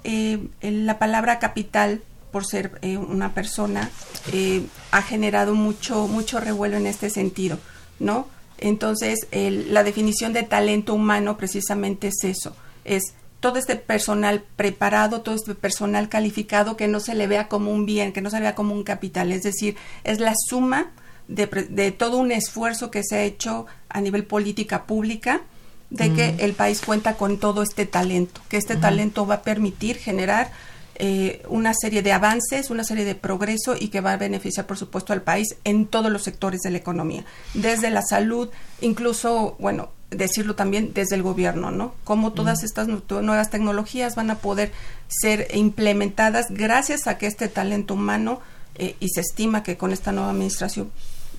[0.61, 2.03] la palabra capital,
[2.37, 3.89] por ser eh, una persona,
[4.31, 7.59] eh, ha generado mucho, mucho revuelo en este sentido,
[7.99, 8.29] ¿no?
[8.59, 15.23] Entonces, el- la definición de talento humano precisamente es eso, es todo este personal preparado,
[15.23, 18.37] todo este personal calificado que no se le vea como un bien, que no se
[18.37, 20.91] le vea como un capital, es decir, es la suma
[21.29, 25.41] de, de todo un esfuerzo que se ha hecho a nivel política pública
[25.89, 29.97] de que el país cuenta con todo este talento, que este talento va a permitir
[29.97, 30.51] generar
[30.99, 34.77] eh, una serie de avances, una serie de progreso y que va a beneficiar, por
[34.79, 37.25] supuesto, al país en todos los sectores de la economía,
[37.55, 38.49] desde la salud,
[38.81, 41.95] incluso, bueno, decirlo también desde el gobierno, ¿no?
[42.05, 44.71] Cómo todas estas nu- nuevas tecnologías van a poder
[45.09, 48.41] ser implementadas gracias a que este talento humano,
[48.77, 50.91] eh, y se estima que con esta nueva administración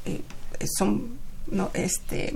[0.05, 0.21] eh,
[0.77, 1.17] son,
[1.49, 2.35] no, este,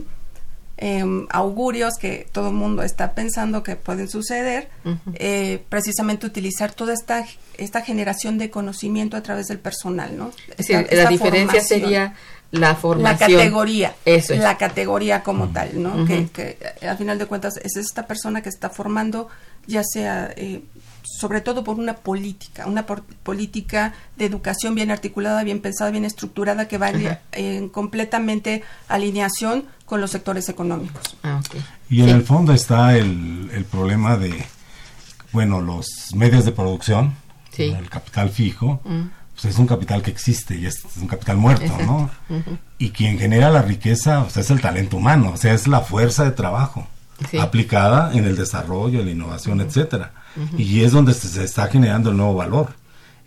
[0.81, 4.67] em, augurios que todo el mundo está pensando que pueden suceder,
[5.13, 7.23] eh, precisamente utilizar toda esta,
[7.57, 10.31] esta generación de conocimiento a través del personal, ¿no?
[10.57, 11.63] La diferencia formación.
[11.63, 12.15] sería
[12.49, 13.31] la la formación.
[13.31, 14.39] categoría, Eso es.
[14.39, 16.03] la categoría como tal, ¿no?
[16.05, 19.29] Que, que, eh, al final de cuentas es esta persona que está formando,
[19.67, 20.63] ya sea eh,
[21.03, 26.05] sobre todo por una política, una por- política de educación bien articulada, bien pensada, bien
[26.05, 31.17] estructurada, que vaya en completamente alineación con los sectores económicos.
[31.23, 31.41] Ah.
[31.89, 32.11] Y en Sí.
[32.11, 34.45] el fondo está el, el problema de,
[35.31, 37.15] bueno, los medios de producción,
[37.51, 37.63] Sí.
[37.63, 39.09] el capital fijo, Mm.
[39.33, 41.85] pues es un capital que existe y es, es un capital muerto, Exacto.
[41.85, 42.09] ¿no?
[42.77, 45.81] Y quien genera la riqueza, o sea, es el talento humano, o sea, es la
[45.81, 46.87] fuerza de trabajo
[47.29, 47.37] Sí.
[47.37, 50.11] aplicada en el desarrollo, la innovación, etcétera.
[50.57, 52.73] Y es donde se, está generando el nuevo valor.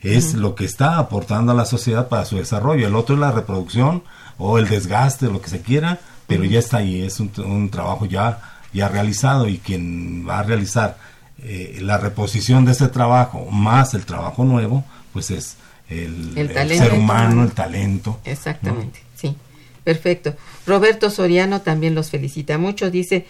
[0.01, 2.87] Es lo que está aportando a la sociedad para su desarrollo.
[2.87, 4.03] El otro es la reproducción
[4.37, 8.05] o el desgaste, lo que se quiera, pero ya está ahí, es un, un trabajo
[8.05, 8.41] ya,
[8.73, 10.99] ya realizado y quien va a realizar
[11.43, 15.57] eh, la reposición de ese trabajo más el trabajo nuevo, pues es
[15.89, 17.43] el, El el talento ser humano, humano.
[17.45, 18.21] el talento.
[18.25, 19.37] Exactamente, sí.
[19.85, 20.35] Perfecto.
[20.67, 22.91] Roberto Soriano también los felicita mucho.
[22.91, 23.27] Dice,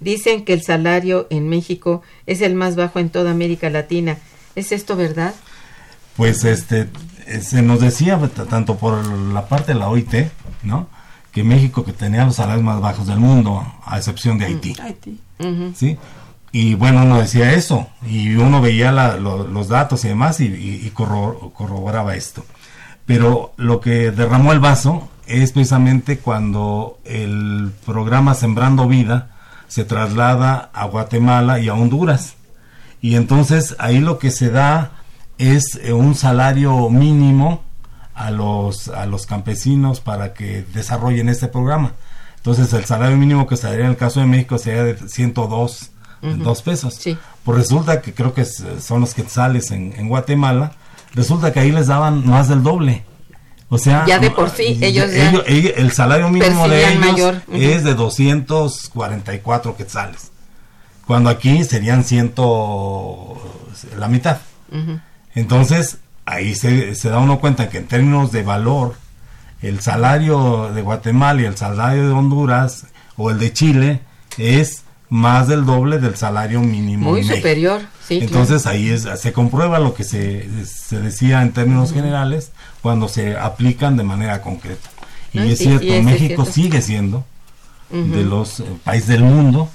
[0.00, 4.18] dicen que el salario en México es el más bajo en toda América Latina.
[4.54, 5.34] ¿Es esto verdad?
[6.16, 6.88] Pues este
[7.40, 10.14] se nos decía t- tanto por la parte de la OIT,
[10.62, 10.88] ¿no?
[11.32, 15.20] Que México que tenía los salarios más bajos del mundo, a excepción de Haití, Haití.
[15.38, 15.72] Ujú.
[15.76, 15.96] ¿sí?
[16.50, 20.46] Y bueno, uno decía eso, y uno veía la- lo- los datos y demás, y,
[20.46, 22.44] y- y corro- corroboraba esto.
[23.04, 29.36] Pero lo que derramó el vaso es precisamente cuando el programa Sembrando Vida
[29.68, 32.34] se traslada a Guatemala y a Honduras.
[33.00, 34.90] Y entonces ahí lo que se da
[35.38, 37.62] es eh, un salario mínimo
[38.14, 41.92] a los, a los campesinos para que desarrollen este programa.
[42.36, 45.90] Entonces el salario mínimo que estaría en el caso de México sería de 102
[46.20, 46.94] dos pesos.
[46.94, 47.16] Sí.
[47.44, 50.72] Pues resulta que creo que es- son los quetzales en, en Guatemala,
[51.14, 53.04] resulta que ahí les daban más del doble.
[53.70, 57.42] O sea, Ya de por sí, ellos ya ellos- el salario mínimo de ellos mayor.
[57.48, 57.56] Ujú.
[57.56, 60.30] es de 244 quetzales.
[61.06, 63.36] Cuando aquí serían ciento
[63.98, 64.38] la mitad.
[65.34, 68.94] Entonces, ahí se, se da uno cuenta que en términos de valor,
[69.62, 74.00] el salario de Guatemala y el salario de Honduras o el de Chile
[74.36, 77.10] es más del doble del salario mínimo.
[77.10, 78.18] Muy superior, sí.
[78.22, 82.52] Entonces ahí es, se comprueba lo que se, se decía en términos generales
[82.82, 84.88] cuando se aplican de manera concreta.
[85.32, 86.52] Y No, es sí, cierto, es México cierto.
[86.52, 87.24] sigue siendo
[87.90, 89.70] de los eh, países del mundo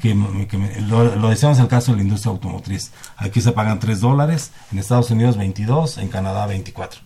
[0.00, 0.16] que,
[0.48, 2.92] que lo, lo decíamos en el caso de la industria automotriz.
[3.16, 7.00] Aquí se pagan 3 dólares, en Estados Unidos 22, en Canadá 24.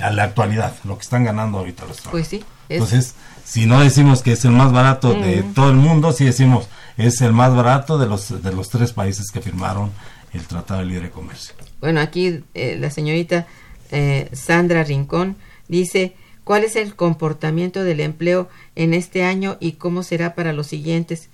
[0.00, 2.36] A la actualidad, lo que están ganando ahorita los Pues sí.
[2.68, 3.14] es- Entonces,
[3.44, 6.66] si no decimos que es el más barato de todo el mundo, sí decimos
[6.96, 9.90] es el más barato de los de los tres países que firmaron
[10.32, 11.54] el Tratado de Libre Comercio.
[11.80, 13.46] Bueno, aquí eh, la señorita
[13.92, 15.36] eh, Sandra Rincón
[15.68, 20.66] dice, ¿cuál es el comportamiento del empleo en este año y cómo será para los
[20.66, 21.28] siguientes?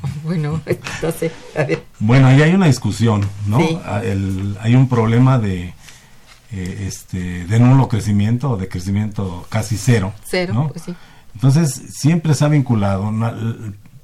[0.24, 1.82] Bueno, entonces, a ver.
[1.98, 3.58] Bueno, ahí hay una discusión, ¿no?
[3.58, 3.78] Sí.
[3.84, 5.74] Ah, el- hay un problema de
[6.52, 10.12] eh, este de nulo crecimiento o de crecimiento casi cero.
[10.24, 10.68] Cero, ¿no?
[10.68, 10.94] pues sí.
[11.34, 13.12] Entonces, siempre se ha vinculado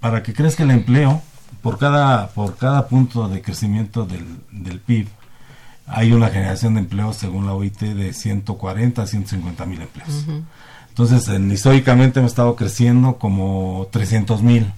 [0.00, 1.22] para que crezca el empleo
[1.62, 5.08] por cada por cada punto de crecimiento del, del PIB.
[5.86, 10.24] Hay una generación de empleos según la OIT de 140 a 150 mil empleos.
[10.88, 14.72] Entonces, en- históricamente hemos estado creciendo como 300 mil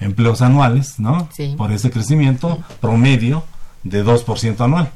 [0.00, 1.28] empleos anuales, ¿no?
[1.32, 1.54] Sí.
[1.56, 3.44] Por ese crecimiento promedio
[3.84, 4.90] de 2% anual,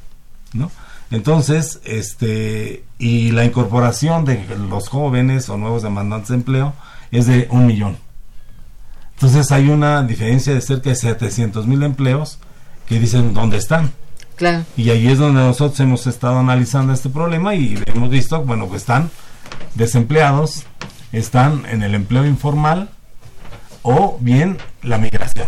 [0.52, 0.70] ¿no?
[1.10, 6.72] Entonces, este, y la incorporación de los jóvenes o nuevos demandantes de empleo
[7.10, 7.96] es de un millón.
[9.14, 12.38] Entonces, hay una diferencia de cerca de 700 mil empleos
[12.86, 13.92] que dicen dónde están.
[14.36, 14.64] Claro.
[14.76, 18.76] Y ahí es donde nosotros hemos estado analizando este problema y hemos visto, bueno, que
[18.76, 19.10] están
[19.74, 20.64] desempleados
[21.12, 22.90] están en el empleo informal
[23.82, 25.46] o bien la migración.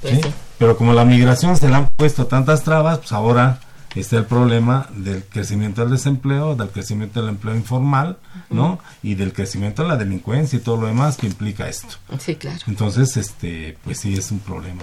[0.00, 0.20] Pues ¿sí?
[0.22, 0.34] sí.
[0.58, 3.60] Pero como la migración se le han puesto tantas trabas, pues ahora
[3.94, 8.18] está el problema del crecimiento del desempleo, del crecimiento del empleo informal,
[8.50, 8.80] ¿no?
[9.02, 11.96] Y del crecimiento de la delincuencia y todo lo demás que implica esto.
[12.18, 12.58] Sí, claro.
[12.66, 14.82] Entonces, este, pues sí es un problema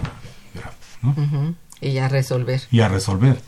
[0.54, 1.56] grave, ¿no?
[1.82, 2.62] Y ya resolver.
[2.72, 3.40] y a resolver.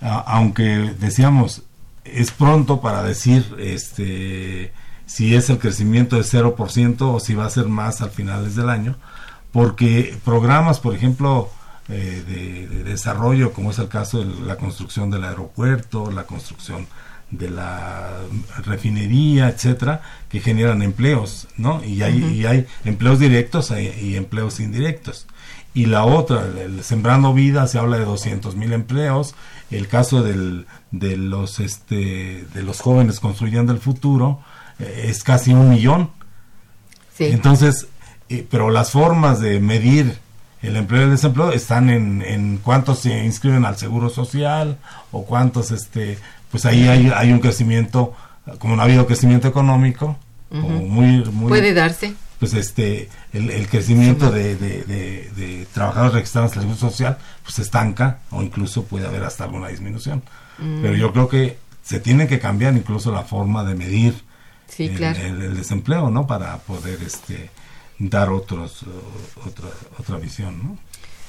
[0.00, 1.62] A- aunque decíamos,
[2.04, 4.72] es pronto para decir este
[5.06, 8.68] si es el crecimiento de 0% o si va a ser más al finales del
[8.68, 8.96] año,
[9.52, 11.48] porque programas, por ejemplo,
[11.88, 16.88] eh, de, de desarrollo, como es el caso de la construcción del aeropuerto, la construcción
[17.30, 18.10] de la
[18.64, 21.82] refinería, etcétera, que generan empleos, ¿no?
[21.84, 23.72] Y hay, y hay empleos directos
[24.02, 25.26] y empleos indirectos.
[25.76, 29.34] Y la otra, el, Sembrando Vida, se habla de 200 mil empleos.
[29.70, 34.40] El caso del, de los este de los jóvenes construyendo el futuro
[34.78, 36.12] eh, es casi un millón.
[37.14, 37.26] Sí.
[37.26, 37.88] Entonces,
[38.30, 40.18] eh, pero las formas de medir
[40.62, 44.78] el empleo y el desempleo están en, en cuántos se inscriben al seguro social
[45.12, 46.16] o cuántos, este,
[46.50, 48.14] pues ahí hay, hay un crecimiento,
[48.60, 50.16] como no ha habido crecimiento económico,
[50.48, 52.14] como muy, muy, Puede darse.
[52.38, 57.18] Pues este, el, el crecimiento de, de, de- de trabajadores registrados en el seguro social,
[57.42, 60.22] pues se estanca o incluso puede haber hasta alguna disminución.
[60.58, 60.82] Mm.
[60.82, 64.14] Pero yo creo que se tiene que cambiar incluso la forma de medir
[64.68, 65.18] Sí, el, claro.
[65.20, 66.26] el- el desempleo, ¿no?
[66.26, 67.50] Para poder este
[67.98, 68.84] dar otros
[69.46, 69.68] otra
[69.98, 70.78] otra visión, ¿no?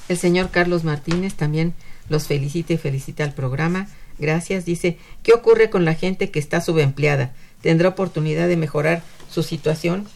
[0.08, 1.74] El señor Carlos Martínez también
[2.08, 3.86] los felicita y felicita al programa.
[4.18, 4.64] Gracias.
[4.64, 7.32] Dice, ¿qué ocurre con la gente que está subempleada?
[7.62, 10.06] ¿Tendrá oportunidad de mejorar su situación?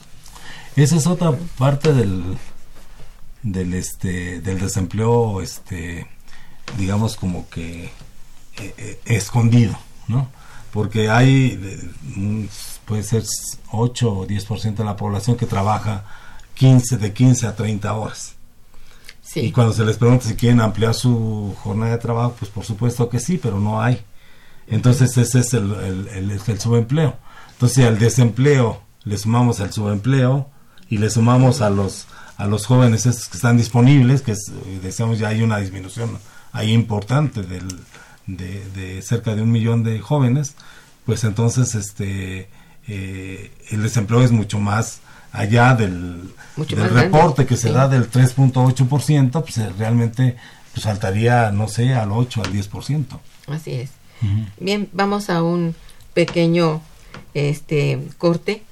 [0.76, 2.36] Esa es otra parte del
[3.42, 6.06] del este del desempleo este
[6.78, 9.76] digamos como que eh, eh, escondido,
[10.08, 10.28] ¿no?
[10.72, 12.48] Porque hay eh, un-
[12.86, 13.24] puede ser
[13.70, 16.04] 8 o 10% de la población que trabaja
[16.54, 18.34] 15 de 15 a 30 horas.
[19.22, 19.40] Sí.
[19.40, 23.08] Y cuando se les pregunta si quieren ampliar su jornada de trabajo, pues por supuesto
[23.08, 24.02] que sí, pero no hay.
[24.68, 27.16] Entonces ese es el, el, el- el subempleo.
[27.52, 30.48] Entonces al desempleo le sumamos al subempleo
[30.92, 34.80] y le sumamos a los a los jóvenes estos que están disponibles, que es, eh,
[34.82, 36.18] decíamos ya hay una disminución
[36.52, 37.66] ahí importante del,
[38.26, 40.54] de, de cerca de un millón de jóvenes,
[41.06, 42.50] pues entonces este
[42.88, 45.00] eh, el desempleo es mucho más
[45.32, 47.74] allá del, Mucho del grande, reporte que se sí.
[47.74, 50.36] da del 3.8%, pues eh, realmente
[50.74, 53.06] pues, saltaría, no sé, al 8, al 10%.
[53.46, 53.90] Así es.
[54.60, 55.74] Bien, vamos a un
[56.12, 56.82] pequeño
[57.32, 58.62] este corte.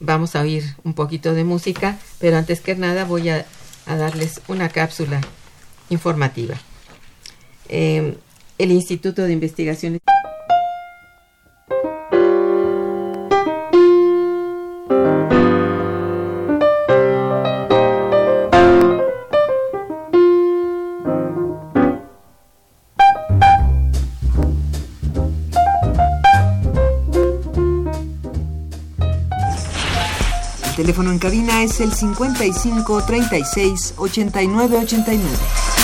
[0.00, 3.46] Vamos a oír un poquito de música, pero antes que nada voy a,
[3.86, 5.20] darles una cápsula
[5.90, 6.56] informativa.
[7.68, 8.16] Eh,
[8.58, 10.00] el Instituto de Investigaciones.
[31.26, 35.75] Cabina es el 55 36 89 89.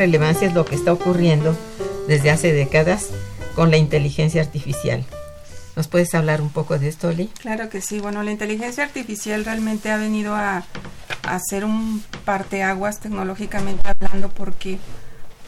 [0.00, 1.54] Relevancia es lo que está ocurriendo
[2.08, 3.08] desde hace décadas
[3.54, 5.04] con la inteligencia artificial.
[5.76, 7.26] ¿Nos puedes hablar un poco de esto, Oli?
[7.38, 8.00] Claro que sí.
[8.00, 10.64] Bueno, la inteligencia artificial realmente ha venido a,
[11.48, 14.78] ser un parteaguas tecnológicamente hablando porque,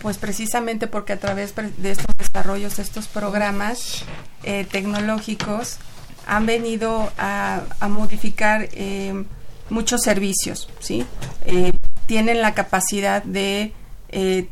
[0.03, 4.05] pues precisamente porque a través de estos desarrollos, estos programas
[4.43, 5.79] eh, tecnológicos
[6.27, 9.25] han venido a, a modificar eh,
[9.71, 11.07] muchos servicios, ¿sí?
[11.47, 11.73] Eh,
[12.07, 13.73] tienen la capacidad de
[14.13, 14.49] eh,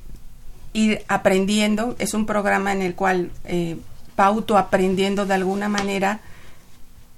[0.72, 1.96] ir aprendiendo.
[1.98, 3.76] Es un programa en el cual eh,
[4.18, 6.20] va autoaprendiendo de alguna manera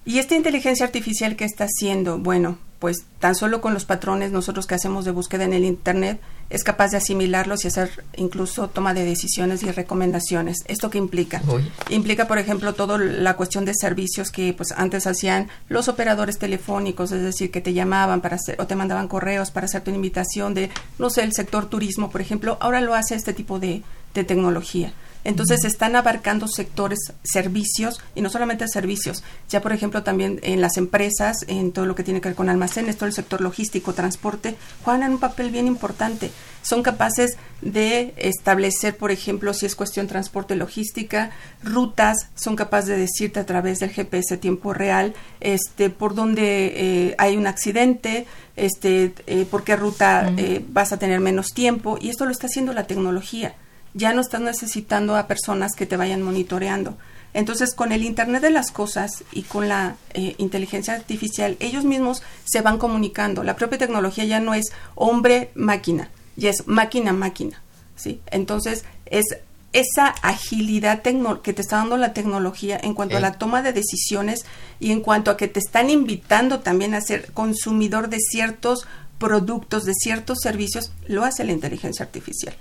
[0.04, 2.18] ¿Y esta inteligencia artificial qué está haciendo?
[2.18, 6.20] Bueno, pues tan solo con los patrones nosotros que hacemos de búsqueda en el Internet
[6.52, 10.58] es capaz de asimilarlos y hacer incluso toma de decisiones y recomendaciones.
[10.66, 11.40] ¿Esto qué implica?
[11.88, 17.10] Implica, por ejemplo, toda la cuestión de servicios que pues antes hacían los operadores telefónicos,
[17.12, 20.52] es decir, que te llamaban para hacer o te mandaban correos para hacerte una invitación
[20.52, 23.82] de, no sé, el sector turismo, por ejemplo, ahora lo hace este tipo de,
[24.12, 24.92] de tecnología.
[25.24, 30.76] Entonces están abarcando sectores, servicios y no solamente servicios, ya por ejemplo también en las
[30.76, 34.56] empresas, en todo lo que tiene que ver con almacenes, todo el sector logístico, transporte,
[34.84, 36.30] juegan un papel bien importante.
[36.62, 41.30] Son capaces de establecer, por ejemplo, si es cuestión transporte, logística,
[41.62, 47.14] rutas, son capaces de decirte a través del GPS tiempo real, este, por dónde eh,
[47.18, 52.10] hay un accidente, este, eh, por qué ruta eh, vas a tener menos tiempo y
[52.10, 53.54] esto lo está haciendo la tecnología
[53.94, 56.96] ya no estás necesitando a personas que te vayan monitoreando.
[57.34, 62.22] Entonces, con el Internet de las Cosas y con la eh, inteligencia artificial, ellos mismos
[62.44, 63.42] se van comunicando.
[63.42, 67.62] La propia tecnología ya no es hombre-máquina, ya es máquina-máquina.
[67.96, 68.20] ¿sí?
[68.30, 69.24] Entonces, es
[69.72, 74.44] esa agilidad que te está dando la tecnología en cuanto a la toma de decisiones
[74.80, 78.86] y en cuanto a que te están invitando también a ser consumidor de ciertos
[79.18, 82.54] productos, de ciertos servicios, lo hace la inteligencia artificial.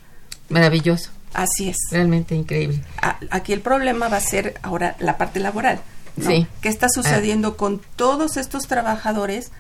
[0.47, 1.09] Maravilloso.
[1.34, 1.77] Así es.
[1.91, 2.84] Realmente increíble.
[3.29, 5.79] aquí el problema va a ser ahora la parte laboral.
[6.21, 6.45] Sí.
[6.61, 7.57] ¿Qué está sucediendo ah.
[7.57, 9.51] con todos estos trabajadores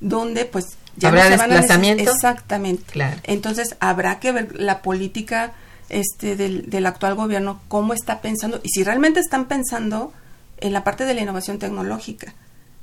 [0.00, 2.10] donde pues ya ¿Habrá no se van desplazamiento?
[2.10, 2.92] Exactamente.
[2.92, 3.16] Claro.
[3.24, 5.52] Entonces habrá que ver la política
[5.90, 10.12] este del, del actual gobierno cómo está pensando y si realmente están pensando
[10.58, 12.34] en la parte de la innovación tecnológica.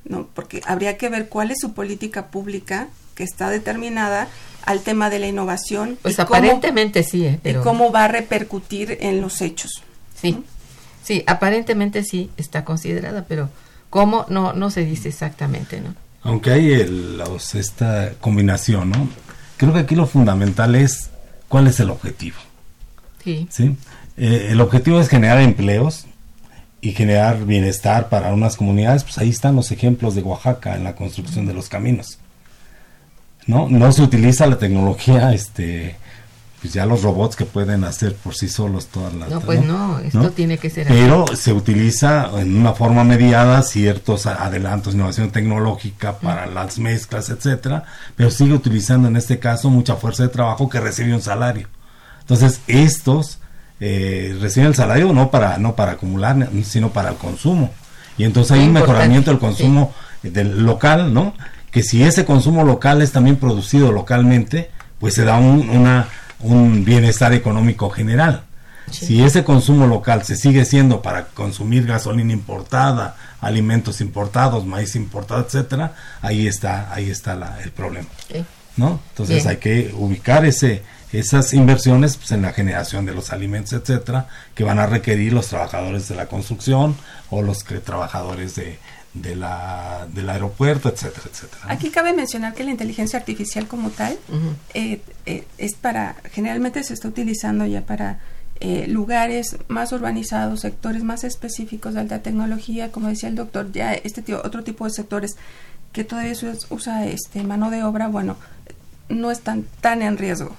[0.05, 0.27] ¿no?
[0.33, 4.28] Porque habría que ver cuál es su política pública que está determinada
[4.66, 5.97] al tema de la innovación.
[6.01, 7.39] Pues aparentemente sí, ¿eh?
[7.41, 7.61] pero...
[7.61, 9.84] Y cómo va a repercutir en los hechos.
[10.20, 10.43] Sí,
[11.03, 13.49] sí, aparentemente sí está considerada, pero
[13.89, 15.93] cómo no, no se dice exactamente, ¿no?
[16.24, 17.22] Aunque hay el,
[17.53, 19.07] esta combinación, ¿no?
[19.57, 21.11] Creo que aquí lo fundamental es
[21.47, 22.38] cuál es el objetivo.
[23.24, 23.47] Sí.
[23.51, 23.78] ¿Sí?
[24.18, 26.05] Eh, el objetivo es generar empleos
[26.82, 30.95] y generar bienestar para unas comunidades, pues ahí están los ejemplos de Oaxaca en la
[30.95, 32.20] construcción de los caminos.
[33.47, 33.67] ¿No?
[33.69, 35.95] No se utiliza la tecnología, este,
[36.61, 39.29] pues ya los robots que pueden hacer por sí solos todas las...
[39.29, 44.25] No, pues no, esto tiene que ser Pero se utiliza en una forma mediada ciertos
[44.25, 47.83] adelantos, innovación tecnológica para las mezclas, etcétera,
[48.15, 51.67] pero sigue utilizando en este caso mucha fuerza de trabajo que recibe un salario.
[52.21, 53.39] Entonces, estos
[53.79, 57.71] eh, reciben el salario no para no para acumular, sino para el consumo.
[58.17, 59.93] Y entonces hay un mejoramiento del consumo
[60.23, 61.33] del local, ¿no?
[61.76, 66.07] Que si ese consumo local es también producido localmente, pues se da un, una,
[66.39, 68.45] un bienestar económico general.
[68.89, 75.41] Si ese consumo local se sigue siendo para consumir gasolina importada, alimentos importados, maíz importado,
[75.41, 78.07] etcétera, ahí está, ahí está la, el problema.
[78.78, 79.01] ¿No?
[79.09, 80.82] Entonces hay que ubicar ese
[81.20, 85.47] esas inversiones pues, en la generación de los alimentos, etcétera, que van a requerir los
[85.47, 86.95] trabajadores de la construcción
[87.30, 88.80] o los que, trabajadores de,
[89.13, 91.61] de la, del aeropuerto, etcétera, etcétera.
[91.68, 94.18] Aquí cabe mencionar que la inteligencia artificial como tal
[94.74, 98.20] eh, eh, es para, generalmente se está utilizando ya para
[98.59, 103.93] eh, lugares más urbanizados, sectores más específicos de alta tecnología, como decía el doctor, ya
[103.93, 105.36] este tío, otro tipo de sectores
[105.93, 106.34] que todavía
[106.70, 108.38] usa este mano de obra, bueno,
[109.07, 110.57] no están tan en riesgo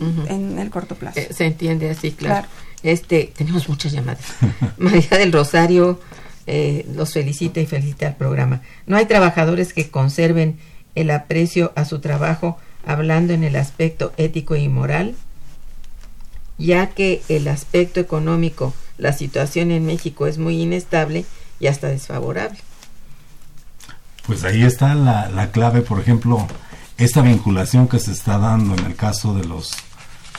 [0.00, 1.20] en el corto plazo.
[1.30, 2.48] se entiende así, claro.
[2.82, 4.24] Este, tenemos muchas llamadas.
[4.78, 6.00] María del Rosario
[6.46, 8.62] eh, los felicita y felicita al programa.
[8.86, 10.58] No hay trabajadores que conserven
[10.96, 15.14] el aprecio a su trabajo hablando en el aspecto ético y moral,
[16.58, 21.24] ya que el aspecto económico, la situación en México es muy inestable
[21.60, 22.58] y hasta desfavorable.
[24.26, 26.46] Pues ahí está la, la clave, por ejemplo,
[26.98, 29.72] esta vinculación que se está dando en el caso de los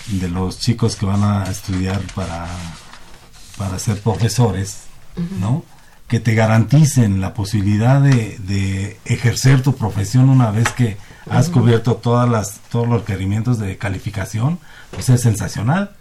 [0.08, 2.47] de los chicos que van a estudiar para,
[3.58, 4.84] para ser profesores,
[5.39, 5.64] ¿no?
[6.14, 10.97] que te garanticen la posibilidad de, ejercer tu profesión una vez que
[11.28, 14.60] has cubierto todas las todos los requerimientos de calificación,
[14.91, 15.95] pues es sensacional,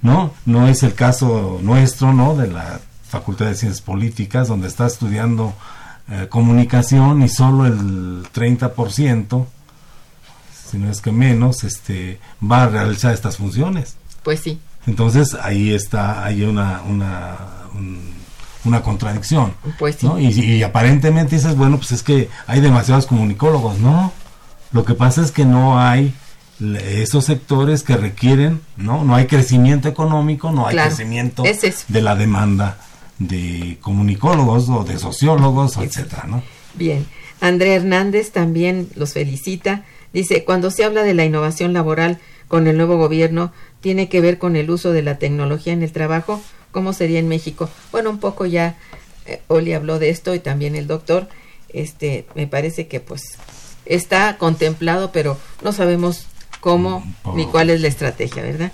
[0.00, 0.32] ¿no?
[0.46, 2.34] No es el caso nuestro, ¿no?
[2.34, 5.52] De la Facultad de Ciencias Políticas, donde está estudiando
[6.08, 9.46] eh, comunicación y solo el 30%,
[10.72, 13.94] si no es que menos, este, va a realizar estas funciones.
[14.24, 14.58] Pues sí.
[14.86, 17.36] Entonces ahí está, hay una, una
[18.64, 19.54] una contradicción.
[19.78, 20.06] Pues sí.
[20.06, 20.18] ¿no?
[20.18, 23.78] Y, aparentemente dices, bueno, pues es que hay demasiados comunicólogos.
[23.78, 24.12] No,
[24.72, 26.14] lo que pasa es que no hay
[26.60, 29.04] esos sectores que requieren, ¿no?
[29.04, 32.78] No hay crecimiento económico, no hay crecimiento de la demanda
[33.18, 36.42] de comunicólogos o de sociólogos, etcétera, ¿no?
[36.74, 37.06] Bien.
[37.40, 39.84] André Hernández también los felicita.
[40.12, 44.38] Dice, cuando se habla de la innovación laboral con el nuevo gobierno, tiene que ver
[44.38, 46.40] con el uso de la tecnología en el trabajo.
[46.70, 47.68] ¿Cómo sería en México?
[47.90, 48.76] Bueno, un poco ya
[49.26, 51.28] eh, Oli habló de esto y también el doctor.
[51.68, 53.38] Este, me parece que pues
[53.86, 56.26] está contemplado, pero no sabemos
[56.60, 57.04] cómo
[57.34, 58.72] ni cuál es la estrategia, ¿verdad?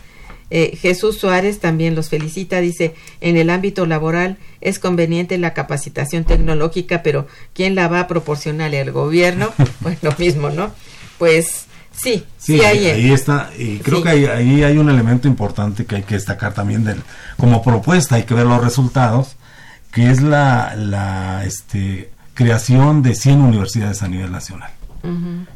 [0.51, 6.25] Eh, Jesús Suárez también los felicita, dice, en el ámbito laboral es conveniente la capacitación
[6.25, 8.75] tecnológica, pero ¿quién la va a proporcionar?
[8.75, 9.53] ¿El gobierno?
[9.83, 10.73] pues lo mismo, ¿no?
[11.19, 15.97] Pues sí, sí, hay ahí está, y creo que ahí, hay un elemento importante que
[15.97, 17.03] hay que destacar también del,
[17.37, 19.37] como propuesta, hay que ver los resultados,
[19.93, 24.71] que es la, la este, creación de 100 universidades a nivel nacional.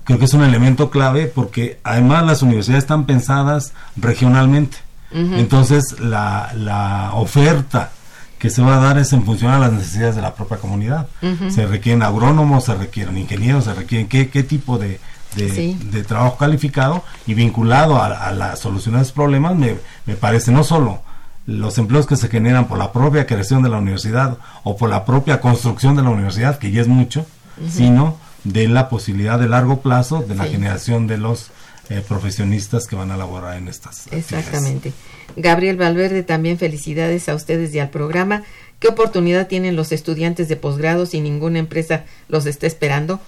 [0.04, 4.78] Creo que es un elemento clave porque además las universidades están pensadas regionalmente.
[5.12, 7.92] Entonces la, la, oferta
[8.38, 11.06] que se va a dar es en función a las necesidades de la propia comunidad.
[11.50, 15.00] Se requieren agrónomos, se requieren ingenieros, se requieren qué, qué tipo de,
[15.36, 19.76] de, trabajo calificado y vinculado a, la solución de esos problemas, me,
[20.06, 21.02] me parece no solo
[21.46, 25.04] los empleos que se generan por la propia creación de la universidad o por la
[25.04, 27.26] propia construcción de la universidad, que ya es mucho,
[27.68, 31.50] sino de la posibilidad de largo plazo de la generación de los
[31.90, 34.06] eh, profesionistas que van a laborar en estas.
[34.12, 34.92] Exactamente.
[35.36, 38.44] Gabriel Valverde, también felicidades a ustedes y al programa.
[38.78, 43.20] ¿Qué oportunidad tienen los estudiantes de posgrado si ninguna empresa los está esperando?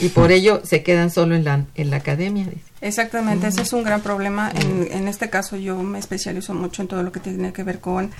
[0.00, 2.46] Y por ello se quedan solo en la, en la academia.
[2.80, 4.52] Exactamente, ese es un gran problema.
[4.54, 7.80] En, en este caso yo me especializo mucho en todo lo que tiene que ver
[7.80, 8.10] con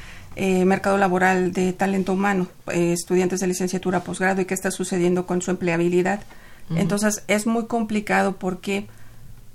[0.40, 5.26] eh, mercado laboral de talento humano, eh, estudiantes de licenciatura, posgrado y qué está sucediendo
[5.26, 6.20] con su empleabilidad.
[6.76, 8.86] Entonces es muy complicado porque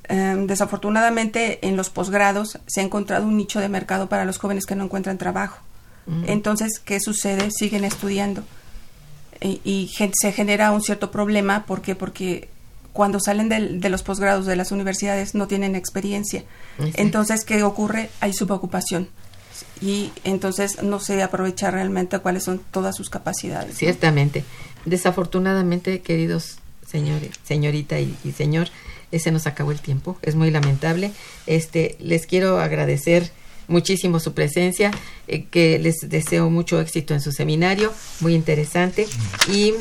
[0.05, 4.65] em, desafortunadamente en los posgrados se ha encontrado un nicho de mercado para los jóvenes
[4.65, 5.59] que no encuentran trabajo.
[6.25, 7.49] Entonces, ¿qué sucede?
[7.51, 8.43] Siguen estudiando
[9.41, 11.65] y, se genera un cierto problema.
[11.65, 11.95] ¿Por qué?
[11.95, 12.49] Porque
[12.91, 16.43] cuando salen de los posgrados de las universidades no tienen experiencia.
[16.95, 18.09] Entonces, ¿qué ocurre?
[18.19, 19.09] Hay subocupación
[19.81, 23.77] y entonces no se aprovecha realmente cuáles son todas sus capacidades.
[23.77, 24.43] Ciertamente.
[24.85, 28.67] Desafortunadamente, queridos señores, señorita y, señor,
[29.11, 30.17] ese nos acabó el tiempo.
[30.21, 31.11] Es muy lamentable.
[31.47, 33.31] Este, les quiero agradecer
[33.67, 34.91] muchísimo su presencia,
[35.27, 39.07] eh, que les deseo mucho éxito en su seminario, muy interesante.
[39.51, 39.73] Y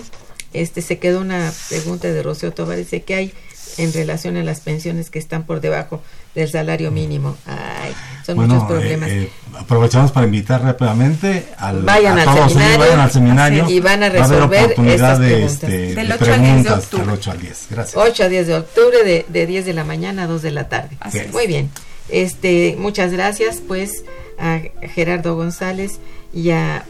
[0.52, 3.32] este se quedó una pregunta de Rocío Tobar, dice que hay
[3.78, 6.02] en relación a las pensiones que están por debajo
[6.34, 7.36] del salario mínimo.
[7.46, 9.08] Ay, son muchos problemas.
[9.10, 13.70] Eh, eh, aprovechamos para invitar rápidamente al, vayan, a al todos seminario, vayan al seminario
[13.70, 15.20] y van a resolver de, preguntas.
[15.20, 17.04] Este, del de 8 al 10 de octubre.
[17.04, 17.66] Del 8 al 10.
[17.70, 17.96] Gracias.
[17.96, 20.68] 8 a 10 de octubre de, de 10 de la mañana a 2 de la
[20.68, 20.96] tarde.
[21.00, 21.70] Así Muy bien.
[22.12, 24.04] Este, muchas gracias pues
[24.38, 25.98] a Gerardo González
[26.32, 26.84] y a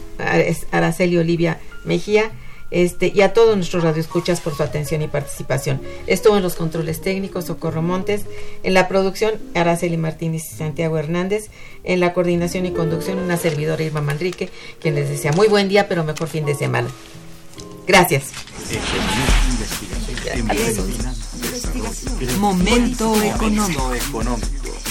[0.70, 2.30] Araceli Olivia Mejía
[2.72, 5.80] este, y a todos nuestros radioescuchas por su atención y participación.
[6.06, 8.24] Estuvo en los controles técnicos Socorro Montes,
[8.62, 11.50] en la producción Araceli Martínez y Santiago Hernández,
[11.84, 14.48] en la coordinación y conducción una servidora Irma Manrique,
[14.80, 16.88] quien les desea muy buen día, pero mejor fin de semana.
[17.86, 18.30] Gracias.
[22.38, 23.92] Momento económico.